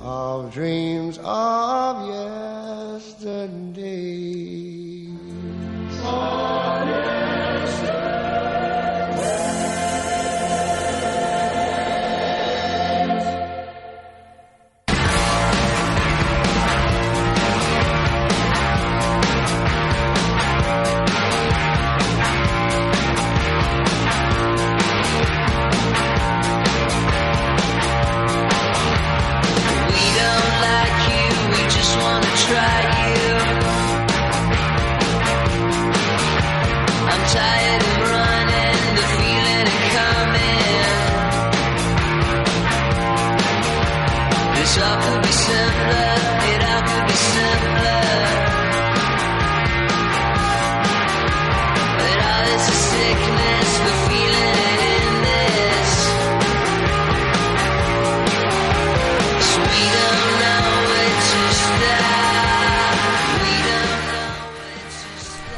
of 0.01 0.51
dreams 0.51 1.19
of 1.19 1.84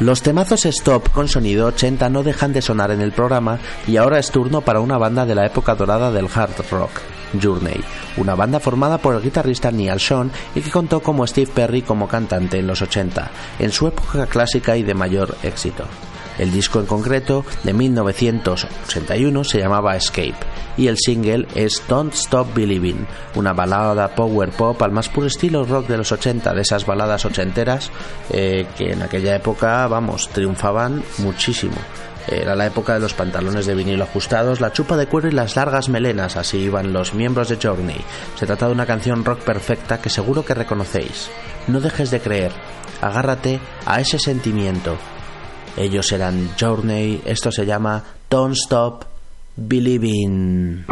Los 0.06 0.22
temazos 0.22 0.64
stop 0.66 1.10
con 1.10 1.26
sonido 1.26 1.66
80 1.66 2.08
no 2.10 2.22
dejan 2.22 2.52
de 2.52 2.62
sonar 2.62 2.92
en 2.92 3.00
el 3.00 3.10
programa 3.10 3.58
y 3.88 3.96
ahora 3.96 4.20
es 4.20 4.30
turno 4.30 4.60
para 4.60 4.78
una 4.78 4.98
banda 4.98 5.26
de 5.26 5.34
la 5.34 5.44
época 5.44 5.74
dorada 5.74 6.12
del 6.12 6.28
hard 6.32 6.64
rock, 6.70 6.92
Journey, 7.42 7.80
una 8.16 8.36
banda 8.36 8.60
formada 8.60 8.98
por 8.98 9.16
el 9.16 9.20
guitarrista 9.20 9.72
Neil 9.72 9.98
Sean 9.98 10.30
y 10.54 10.60
que 10.60 10.70
contó 10.70 11.00
como 11.00 11.26
Steve 11.26 11.50
Perry 11.52 11.82
como 11.82 12.06
cantante 12.06 12.60
en 12.60 12.68
los 12.68 12.82
80, 12.82 13.32
en 13.58 13.72
su 13.72 13.88
época 13.88 14.26
clásica 14.26 14.76
y 14.76 14.84
de 14.84 14.94
mayor 14.94 15.36
éxito. 15.42 15.82
El 16.38 16.52
disco 16.52 16.80
en 16.80 16.86
concreto, 16.86 17.44
de 17.64 17.72
1981, 17.72 19.44
se 19.44 19.58
llamaba 19.58 19.96
Escape 19.96 20.34
y 20.76 20.88
el 20.88 20.98
single 20.98 21.46
es 21.54 21.82
Don't 21.88 22.12
Stop 22.14 22.54
Believing, 22.54 23.06
una 23.34 23.52
balada 23.52 24.14
power 24.14 24.50
pop 24.50 24.80
al 24.82 24.92
más 24.92 25.08
puro 25.08 25.26
estilo 25.26 25.64
rock 25.64 25.86
de 25.86 25.96
los 25.96 26.12
80, 26.12 26.52
de 26.52 26.60
esas 26.60 26.84
baladas 26.84 27.24
ochenteras 27.24 27.90
eh, 28.30 28.66
que 28.76 28.92
en 28.92 29.02
aquella 29.02 29.36
época, 29.36 29.86
vamos, 29.88 30.28
triunfaban 30.28 31.02
muchísimo. 31.18 31.76
Era 32.28 32.56
la 32.56 32.66
época 32.66 32.94
de 32.94 33.00
los 33.00 33.14
pantalones 33.14 33.66
de 33.66 33.74
vinilo 33.76 34.02
ajustados, 34.02 34.60
la 34.60 34.72
chupa 34.72 34.96
de 34.96 35.06
cuero 35.06 35.28
y 35.28 35.32
las 35.32 35.54
largas 35.54 35.88
melenas, 35.88 36.36
así 36.36 36.58
iban 36.58 36.92
los 36.92 37.14
miembros 37.14 37.48
de 37.48 37.58
Journey. 37.62 38.00
Se 38.34 38.46
trata 38.46 38.66
de 38.66 38.72
una 38.72 38.84
canción 38.84 39.24
rock 39.24 39.40
perfecta 39.40 40.00
que 40.00 40.10
seguro 40.10 40.44
que 40.44 40.54
reconocéis. 40.54 41.30
No 41.68 41.80
dejes 41.80 42.10
de 42.10 42.20
creer, 42.20 42.50
agárrate 43.00 43.60
a 43.84 44.00
ese 44.00 44.18
sentimiento. 44.18 44.96
Ellos 45.76 46.10
eran 46.12 46.50
Journey, 46.58 47.20
esto 47.26 47.52
se 47.52 47.66
llama 47.66 48.02
Don't 48.30 48.56
Stop 48.56 49.04
Believing. 49.56 50.84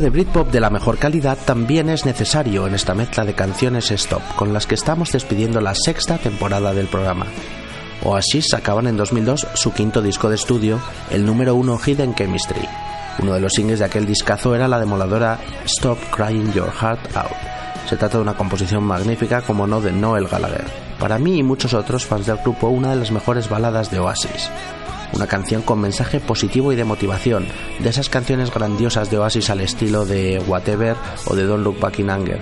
De 0.00 0.10
Britpop 0.10 0.50
de 0.50 0.60
la 0.60 0.70
mejor 0.70 0.98
calidad 0.98 1.38
también 1.44 1.88
es 1.88 2.04
necesario 2.04 2.66
en 2.66 2.74
esta 2.74 2.94
mezcla 2.94 3.24
de 3.24 3.34
canciones 3.34 3.90
stop 3.90 4.22
con 4.34 4.52
las 4.52 4.66
que 4.66 4.74
estamos 4.74 5.12
despidiendo 5.12 5.60
la 5.60 5.74
sexta 5.74 6.18
temporada 6.18 6.74
del 6.74 6.86
programa. 6.86 7.26
Oasis 8.02 8.48
sacaban 8.50 8.86
en 8.86 8.96
2002 8.96 9.46
su 9.54 9.72
quinto 9.72 10.02
disco 10.02 10.28
de 10.28 10.34
estudio, 10.34 10.80
el 11.10 11.24
número 11.24 11.54
uno 11.54 11.78
Hidden 11.78 12.14
Chemistry. 12.14 12.68
Uno 13.20 13.34
de 13.34 13.40
los 13.40 13.52
singles 13.52 13.78
de 13.78 13.86
aquel 13.86 14.06
discazo 14.06 14.54
era 14.54 14.68
la 14.68 14.78
demoladora 14.78 15.38
Stop 15.64 15.98
Crying 16.10 16.52
Your 16.52 16.70
Heart 16.70 17.16
Out. 17.16 17.88
Se 17.88 17.96
trata 17.96 18.18
de 18.18 18.22
una 18.22 18.36
composición 18.36 18.84
magnífica 18.84 19.42
como 19.42 19.66
no 19.66 19.80
de 19.80 19.92
Noel 19.92 20.28
Gallagher. 20.28 20.66
Para 20.98 21.18
mí 21.18 21.38
y 21.38 21.42
muchos 21.42 21.72
otros 21.72 22.04
fans 22.04 22.26
del 22.26 22.38
grupo, 22.38 22.68
una 22.68 22.90
de 22.90 22.96
las 22.96 23.10
mejores 23.12 23.48
baladas 23.48 23.90
de 23.90 23.98
Oasis. 23.98 24.50
Una 25.12 25.26
canción 25.26 25.62
con 25.62 25.80
mensaje 25.80 26.20
positivo 26.20 26.72
y 26.72 26.76
de 26.76 26.84
motivación, 26.84 27.46
de 27.80 27.88
esas 27.88 28.08
canciones 28.08 28.52
grandiosas 28.52 29.10
de 29.10 29.18
Oasis 29.18 29.50
al 29.50 29.60
estilo 29.60 30.04
de 30.04 30.42
Whatever 30.46 30.96
o 31.26 31.34
de 31.34 31.44
Don't 31.44 31.64
Look 31.64 31.80
Back 31.80 31.98
in 32.00 32.10
Anger. 32.10 32.40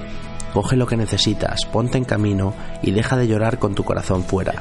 Coge 0.53 0.77
lo 0.77 0.87
que 0.87 0.97
necesitas, 0.97 1.67
ponte 1.67 1.99
en 1.99 2.05
camino 2.05 2.55
y 2.83 2.93
deja 2.93 3.17
de 3.17 3.27
llorar 3.27 3.59
con 3.59 3.75
tu 3.75 3.85
corazón 3.85 4.23
fuera. 4.25 4.61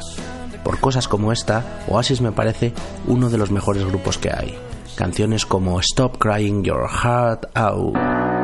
Por 0.64 0.80
cosas 0.80 1.08
como 1.08 1.32
esta, 1.32 1.84
Oasis 1.88 2.22
me 2.22 2.32
parece 2.32 2.74
uno 3.08 3.30
de 3.30 3.38
los 3.38 3.51
mejores 3.51 3.86
grupos 3.86 4.18
que 4.18 4.32
hay. 4.32 4.58
Canciones 4.95 5.45
como 5.45 5.80
Stop 5.80 6.18
Crying 6.18 6.64
Your 6.64 6.88
Heart 6.88 7.45
Out. 7.56 8.42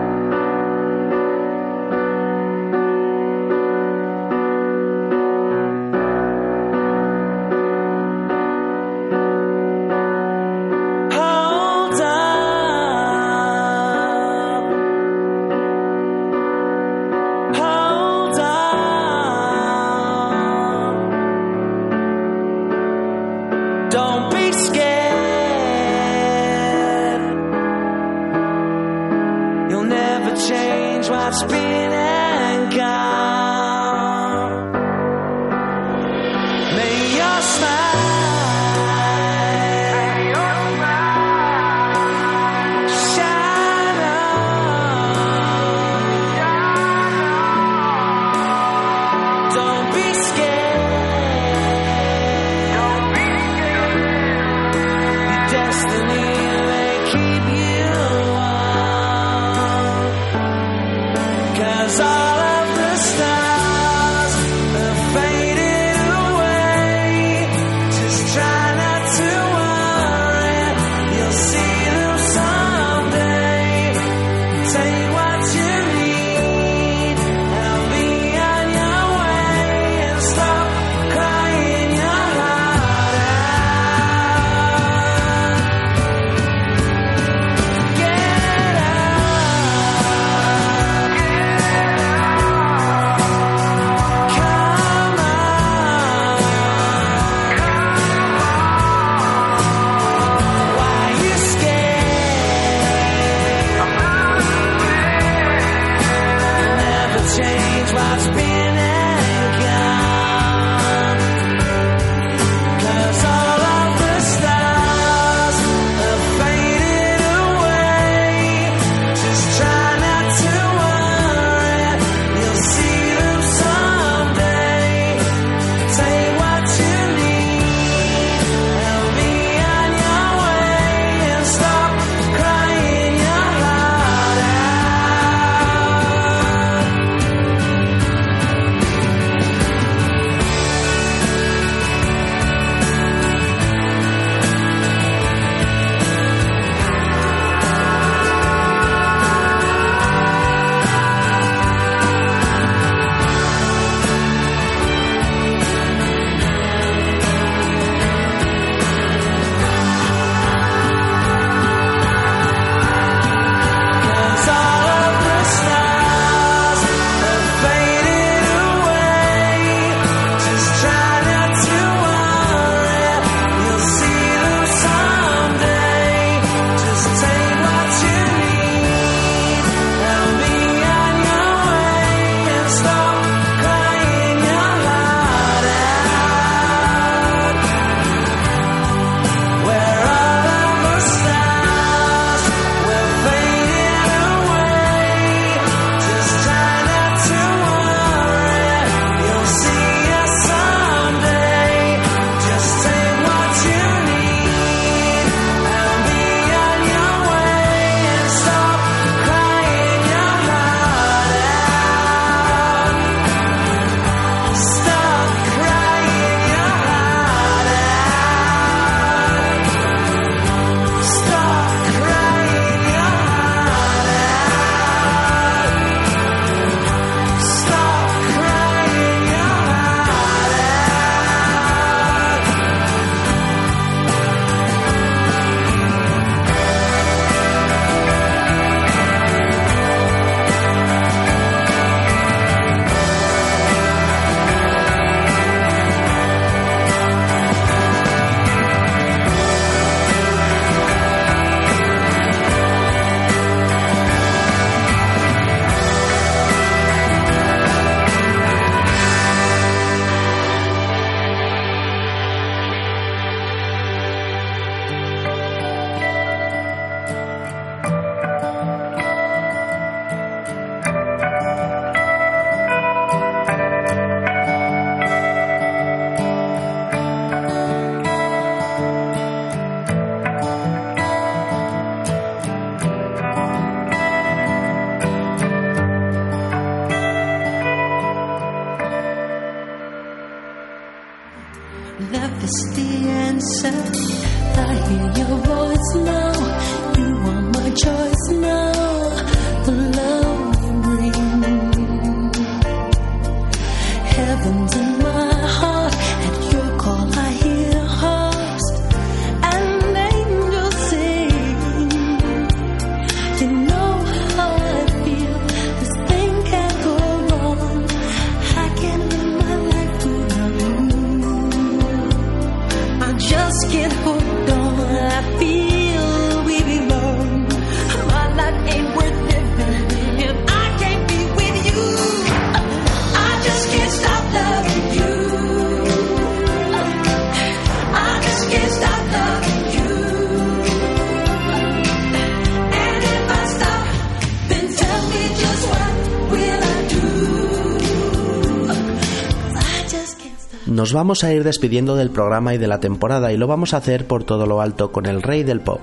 Nos 350.90 350.96
vamos 350.96 351.24
a 351.24 351.32
ir 351.32 351.44
despidiendo 351.44 351.96
del 351.96 352.10
programa 352.10 352.56
y 352.56 352.58
de 352.58 352.66
la 352.66 352.80
temporada 352.80 353.32
y 353.32 353.38
lo 353.38 353.46
vamos 353.46 353.76
a 353.76 353.78
hacer 353.78 354.08
por 354.08 354.24
todo 354.24 354.48
lo 354.48 354.60
alto 354.60 354.92
con 354.92 355.06
el 355.06 355.22
rey 355.22 355.44
del 355.44 355.62
pop. 355.62 355.82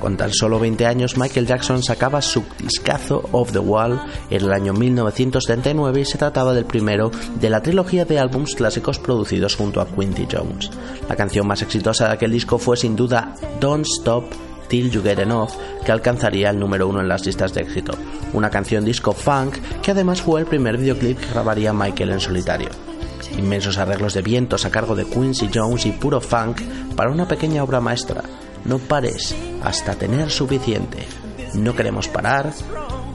Con 0.00 0.16
tan 0.16 0.32
solo 0.32 0.58
20 0.58 0.84
años, 0.84 1.16
Michael 1.16 1.46
Jackson 1.46 1.80
sacaba 1.80 2.20
su 2.20 2.42
discazo 2.58 3.22
Off 3.30 3.52
the 3.52 3.60
Wall 3.60 4.00
en 4.30 4.42
el 4.42 4.52
año 4.52 4.72
1939 4.72 6.00
y 6.00 6.04
se 6.04 6.18
trataba 6.18 6.54
del 6.54 6.64
primero 6.64 7.12
de 7.40 7.50
la 7.50 7.62
trilogía 7.62 8.04
de 8.04 8.18
álbums 8.18 8.56
clásicos 8.56 8.98
producidos 8.98 9.54
junto 9.54 9.80
a 9.80 9.86
Quincy 9.86 10.26
Jones. 10.28 10.72
La 11.08 11.14
canción 11.14 11.46
más 11.46 11.62
exitosa 11.62 12.08
de 12.08 12.14
aquel 12.14 12.32
disco 12.32 12.58
fue 12.58 12.76
sin 12.76 12.96
duda 12.96 13.36
Don't 13.60 13.86
Stop 13.86 14.24
Till 14.66 14.90
You 14.90 15.04
Get 15.04 15.20
Enough, 15.20 15.50
que 15.86 15.92
alcanzaría 15.92 16.50
el 16.50 16.58
número 16.58 16.88
uno 16.88 17.00
en 17.00 17.06
las 17.06 17.24
listas 17.24 17.54
de 17.54 17.60
éxito. 17.60 17.92
Una 18.32 18.50
canción 18.50 18.84
disco 18.84 19.12
funk 19.12 19.54
que 19.82 19.92
además 19.92 20.20
fue 20.20 20.40
el 20.40 20.48
primer 20.48 20.78
videoclip 20.78 21.16
que 21.16 21.30
grabaría 21.30 21.72
Michael 21.72 22.10
en 22.10 22.20
solitario. 22.20 22.87
Inmensos 23.36 23.78
arreglos 23.78 24.14
de 24.14 24.22
vientos 24.22 24.64
a 24.64 24.70
cargo 24.70 24.94
de 24.94 25.04
Quincy 25.04 25.50
Jones 25.52 25.86
y 25.86 25.92
puro 25.92 26.20
funk 26.20 26.62
para 26.96 27.10
una 27.10 27.28
pequeña 27.28 27.62
obra 27.62 27.80
maestra. 27.80 28.22
No 28.64 28.78
pares 28.78 29.34
hasta 29.62 29.94
tener 29.94 30.30
suficiente. 30.30 31.06
No 31.54 31.74
queremos 31.74 32.08
parar 32.08 32.52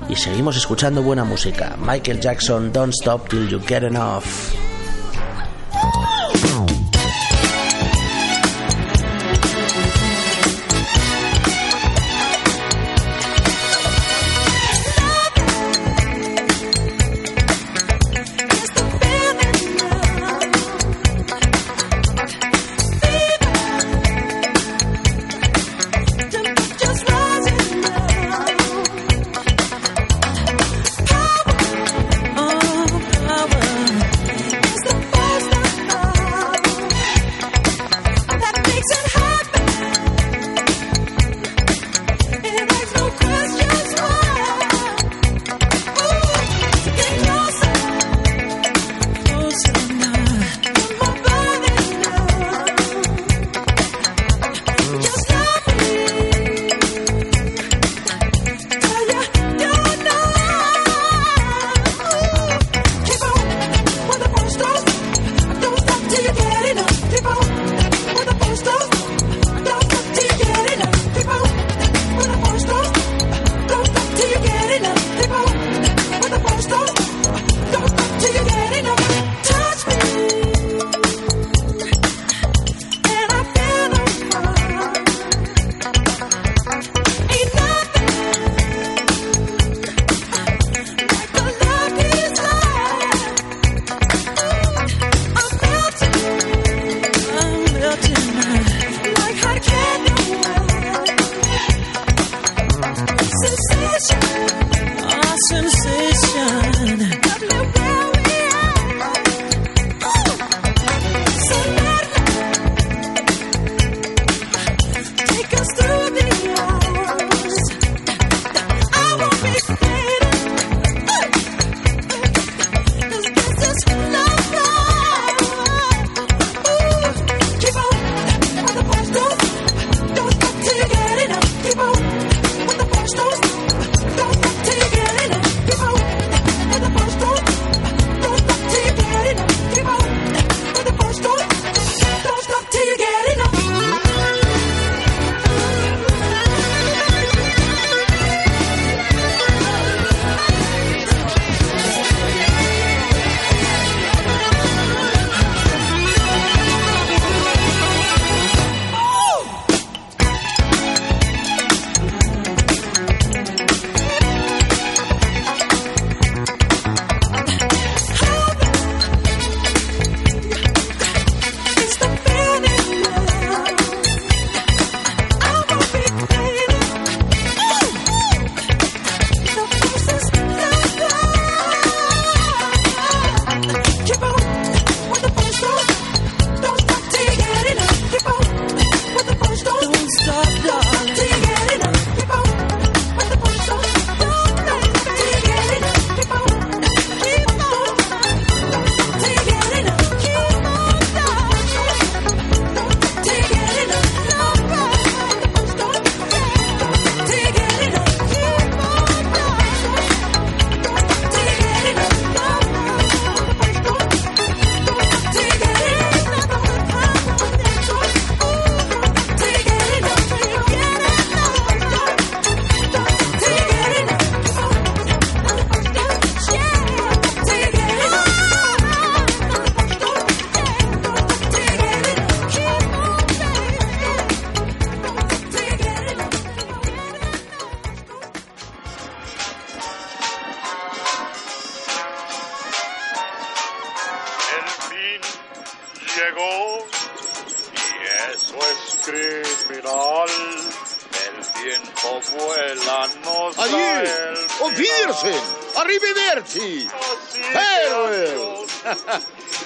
y 0.10 0.16
seguimos 0.16 0.58
escuchando 0.58 1.02
buena 1.02 1.24
música. 1.24 1.78
Michael 1.80 2.20
Jackson, 2.20 2.72
Don't 2.72 2.94
Stop 2.94 3.30
Till 3.30 3.48
You 3.48 3.60
Get 3.60 3.84
Enough. 3.84 4.73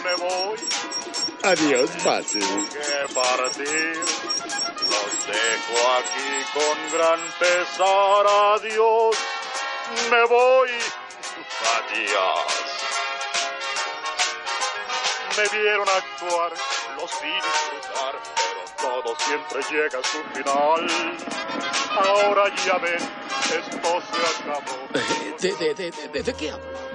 Me 0.03 0.15
voy. 0.15 0.59
Adiós, 1.43 2.03
Basil. 2.03 2.67
que 2.71 3.13
partir. 3.13 3.95
Los 3.97 5.27
dejo 5.27 5.77
aquí 5.97 6.31
con 6.53 6.91
gran 6.97 7.19
pesar. 7.39 8.25
Adiós, 8.55 9.17
me 10.11 10.25
voy. 10.25 10.69
Adiós. 11.75 12.53
Me 15.37 15.43
vieron 15.59 15.87
actuar, 15.87 16.51
los 16.99 17.11
vi 17.21 17.29
disfrutar, 17.29 18.15
pero 18.35 18.89
todo 18.89 19.15
siempre 19.19 19.61
llega 19.69 19.99
a 19.99 20.03
su 20.03 20.23
final. 20.33 20.87
Ahora 21.91 22.55
ya 22.65 22.77
ven, 22.79 22.95
esto 22.95 24.01
se 24.01 24.43
acabó. 24.43 24.87
¿De, 25.39 25.53
de, 25.53 25.73
de, 25.75 25.91
de, 25.91 26.07
de- 26.07 26.23
de 26.23 26.33
qué 26.33 26.51
hablo? 26.51 26.86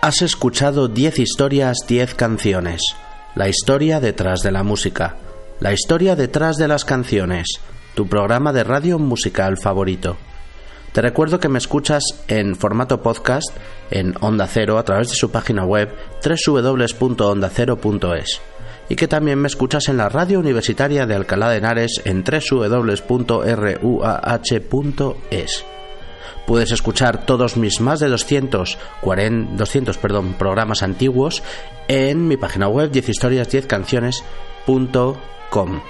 Has 0.00 0.22
escuchado 0.22 0.86
10 0.86 1.18
historias, 1.18 1.78
10 1.88 2.14
canciones. 2.14 2.82
La 3.34 3.48
historia 3.48 3.98
detrás 3.98 4.42
de 4.42 4.52
la 4.52 4.62
música. 4.62 5.16
La 5.58 5.72
historia 5.72 6.14
detrás 6.14 6.56
de 6.56 6.68
las 6.68 6.84
canciones. 6.84 7.48
Tu 7.96 8.06
programa 8.06 8.52
de 8.52 8.62
radio 8.62 9.00
musical 9.00 9.58
favorito. 9.58 10.16
Te 10.92 11.02
recuerdo 11.02 11.40
que 11.40 11.48
me 11.48 11.58
escuchas 11.58 12.04
en 12.28 12.54
formato 12.54 13.02
podcast 13.02 13.48
en 13.90 14.14
Onda 14.20 14.46
Cero 14.46 14.78
a 14.78 14.84
través 14.84 15.08
de 15.08 15.16
su 15.16 15.32
página 15.32 15.64
web 15.64 15.92
www.ondacero.es 16.24 18.40
y 18.88 18.94
que 18.94 19.08
también 19.08 19.40
me 19.40 19.48
escuchas 19.48 19.88
en 19.88 19.96
la 19.96 20.08
radio 20.08 20.38
universitaria 20.38 21.06
de 21.06 21.16
Alcalá 21.16 21.50
de 21.50 21.56
Henares 21.56 22.02
en 22.04 22.22
www.ruah.es. 22.22 23.48
Puedes 26.48 26.72
escuchar 26.72 27.24
todos 27.26 27.58
mis 27.58 27.82
más 27.82 28.00
de 28.00 28.08
200, 28.08 28.78
40 29.02 29.56
200 29.58 29.98
perdón, 29.98 30.32
programas 30.32 30.82
antiguos 30.82 31.42
en 31.88 32.26
mi 32.26 32.38
página 32.38 32.68
web 32.68 32.90
10historias10canciones.com. 32.90 35.82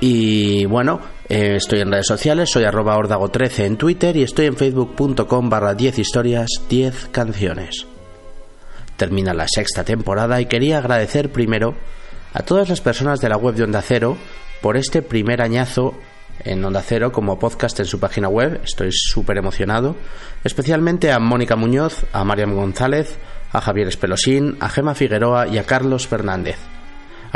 Y 0.00 0.66
bueno, 0.66 1.00
eh, 1.30 1.54
estoy 1.56 1.80
en 1.80 1.90
redes 1.90 2.06
sociales, 2.06 2.50
soy 2.50 2.64
arroba 2.64 2.98
ordago13 2.98 3.60
en 3.60 3.78
Twitter 3.78 4.14
y 4.18 4.24
estoy 4.24 4.44
en 4.44 4.58
facebook.com 4.58 5.48
barra 5.48 5.72
10 5.72 6.00
historias 6.00 6.50
10 6.68 7.08
canciones. 7.10 7.86
Termina 8.98 9.32
la 9.32 9.48
sexta 9.48 9.84
temporada 9.84 10.38
y 10.38 10.44
quería 10.44 10.76
agradecer 10.76 11.32
primero 11.32 11.74
a 12.34 12.42
todas 12.42 12.68
las 12.68 12.82
personas 12.82 13.22
de 13.22 13.30
la 13.30 13.38
web 13.38 13.54
de 13.54 13.64
Onda 13.64 13.80
Cero 13.80 14.18
por 14.60 14.76
este 14.76 15.00
primer 15.00 15.40
añazo 15.40 15.94
en 16.44 16.64
Onda 16.64 16.82
Cero 16.82 17.12
como 17.12 17.38
podcast 17.38 17.80
en 17.80 17.86
su 17.86 17.98
página 18.00 18.28
web. 18.28 18.60
Estoy 18.64 18.90
súper 18.92 19.38
emocionado. 19.38 19.96
Especialmente 20.44 21.12
a 21.12 21.18
Mónica 21.18 21.56
Muñoz, 21.56 22.04
a 22.12 22.24
Mariam 22.24 22.54
González, 22.54 23.16
a 23.52 23.60
Javier 23.60 23.88
Espelosín, 23.88 24.56
a 24.60 24.68
Gema 24.68 24.94
Figueroa 24.94 25.48
y 25.48 25.58
a 25.58 25.64
Carlos 25.64 26.06
Fernández. 26.06 26.75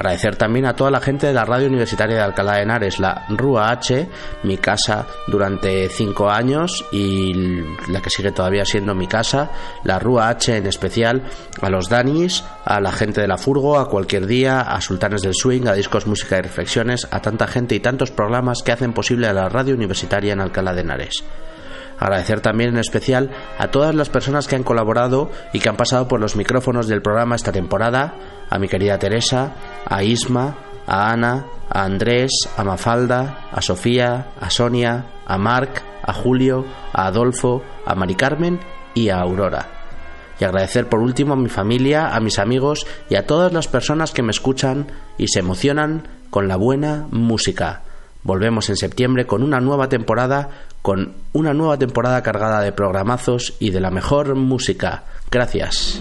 Agradecer 0.00 0.36
también 0.36 0.64
a 0.64 0.74
toda 0.74 0.90
la 0.90 0.98
gente 0.98 1.26
de 1.26 1.34
la 1.34 1.44
radio 1.44 1.68
universitaria 1.68 2.16
de 2.16 2.22
Alcalá 2.22 2.54
de 2.54 2.62
Henares, 2.62 2.98
la 3.00 3.26
RUA 3.28 3.70
H, 3.70 4.08
mi 4.44 4.56
casa 4.56 5.06
durante 5.26 5.90
cinco 5.90 6.30
años 6.30 6.86
y 6.90 7.34
la 7.86 8.00
que 8.00 8.08
sigue 8.08 8.32
todavía 8.32 8.64
siendo 8.64 8.94
mi 8.94 9.06
casa, 9.06 9.50
la 9.84 9.98
RUA 9.98 10.30
H 10.30 10.56
en 10.56 10.66
especial, 10.66 11.24
a 11.60 11.68
los 11.68 11.90
Danis, 11.90 12.42
a 12.64 12.80
la 12.80 12.92
gente 12.92 13.20
de 13.20 13.28
la 13.28 13.36
Furgo, 13.36 13.78
a 13.78 13.90
cualquier 13.90 14.26
día, 14.26 14.62
a 14.62 14.80
Sultanes 14.80 15.20
del 15.20 15.34
Swing, 15.34 15.66
a 15.66 15.74
Discos 15.74 16.06
Música 16.06 16.38
y 16.38 16.40
Reflexiones, 16.40 17.06
a 17.10 17.20
tanta 17.20 17.46
gente 17.46 17.74
y 17.74 17.80
tantos 17.80 18.10
programas 18.10 18.62
que 18.62 18.72
hacen 18.72 18.94
posible 18.94 19.26
a 19.26 19.34
la 19.34 19.50
radio 19.50 19.74
universitaria 19.74 20.32
en 20.32 20.40
Alcalá 20.40 20.72
de 20.72 20.80
Henares. 20.80 21.24
Agradecer 22.00 22.40
también 22.40 22.70
en 22.70 22.78
especial 22.78 23.30
a 23.58 23.68
todas 23.68 23.94
las 23.94 24.08
personas 24.08 24.48
que 24.48 24.56
han 24.56 24.62
colaborado 24.62 25.30
y 25.52 25.60
que 25.60 25.68
han 25.68 25.76
pasado 25.76 26.08
por 26.08 26.18
los 26.18 26.34
micrófonos 26.34 26.88
del 26.88 27.02
programa 27.02 27.36
esta 27.36 27.52
temporada, 27.52 28.14
a 28.48 28.58
mi 28.58 28.68
querida 28.68 28.98
Teresa, 28.98 29.52
a 29.84 30.02
Isma, 30.02 30.56
a 30.86 31.12
Ana, 31.12 31.44
a 31.68 31.84
Andrés, 31.84 32.30
a 32.56 32.64
Mafalda, 32.64 33.48
a 33.52 33.60
Sofía, 33.60 34.28
a 34.40 34.48
Sonia, 34.48 35.04
a 35.26 35.36
Marc, 35.36 35.82
a 36.02 36.14
Julio, 36.14 36.64
a 36.94 37.06
Adolfo, 37.06 37.62
a 37.84 37.94
Mari 37.94 38.14
Carmen 38.14 38.58
y 38.94 39.10
a 39.10 39.20
Aurora. 39.20 39.68
Y 40.40 40.44
agradecer 40.44 40.88
por 40.88 41.00
último 41.00 41.34
a 41.34 41.36
mi 41.36 41.50
familia, 41.50 42.16
a 42.16 42.20
mis 42.20 42.38
amigos 42.38 42.86
y 43.10 43.16
a 43.16 43.26
todas 43.26 43.52
las 43.52 43.68
personas 43.68 44.12
que 44.12 44.22
me 44.22 44.30
escuchan 44.30 44.86
y 45.18 45.28
se 45.28 45.40
emocionan 45.40 46.08
con 46.30 46.48
la 46.48 46.56
buena 46.56 47.06
música. 47.10 47.82
Volvemos 48.22 48.68
en 48.68 48.76
septiembre 48.76 49.26
con 49.26 49.42
una 49.42 49.60
nueva 49.60 49.88
temporada, 49.88 50.48
con 50.82 51.14
una 51.32 51.54
nueva 51.54 51.78
temporada 51.78 52.22
cargada 52.22 52.60
de 52.60 52.72
programazos 52.72 53.54
y 53.58 53.70
de 53.70 53.80
la 53.80 53.90
mejor 53.90 54.34
música. 54.34 55.04
Gracias. 55.30 56.00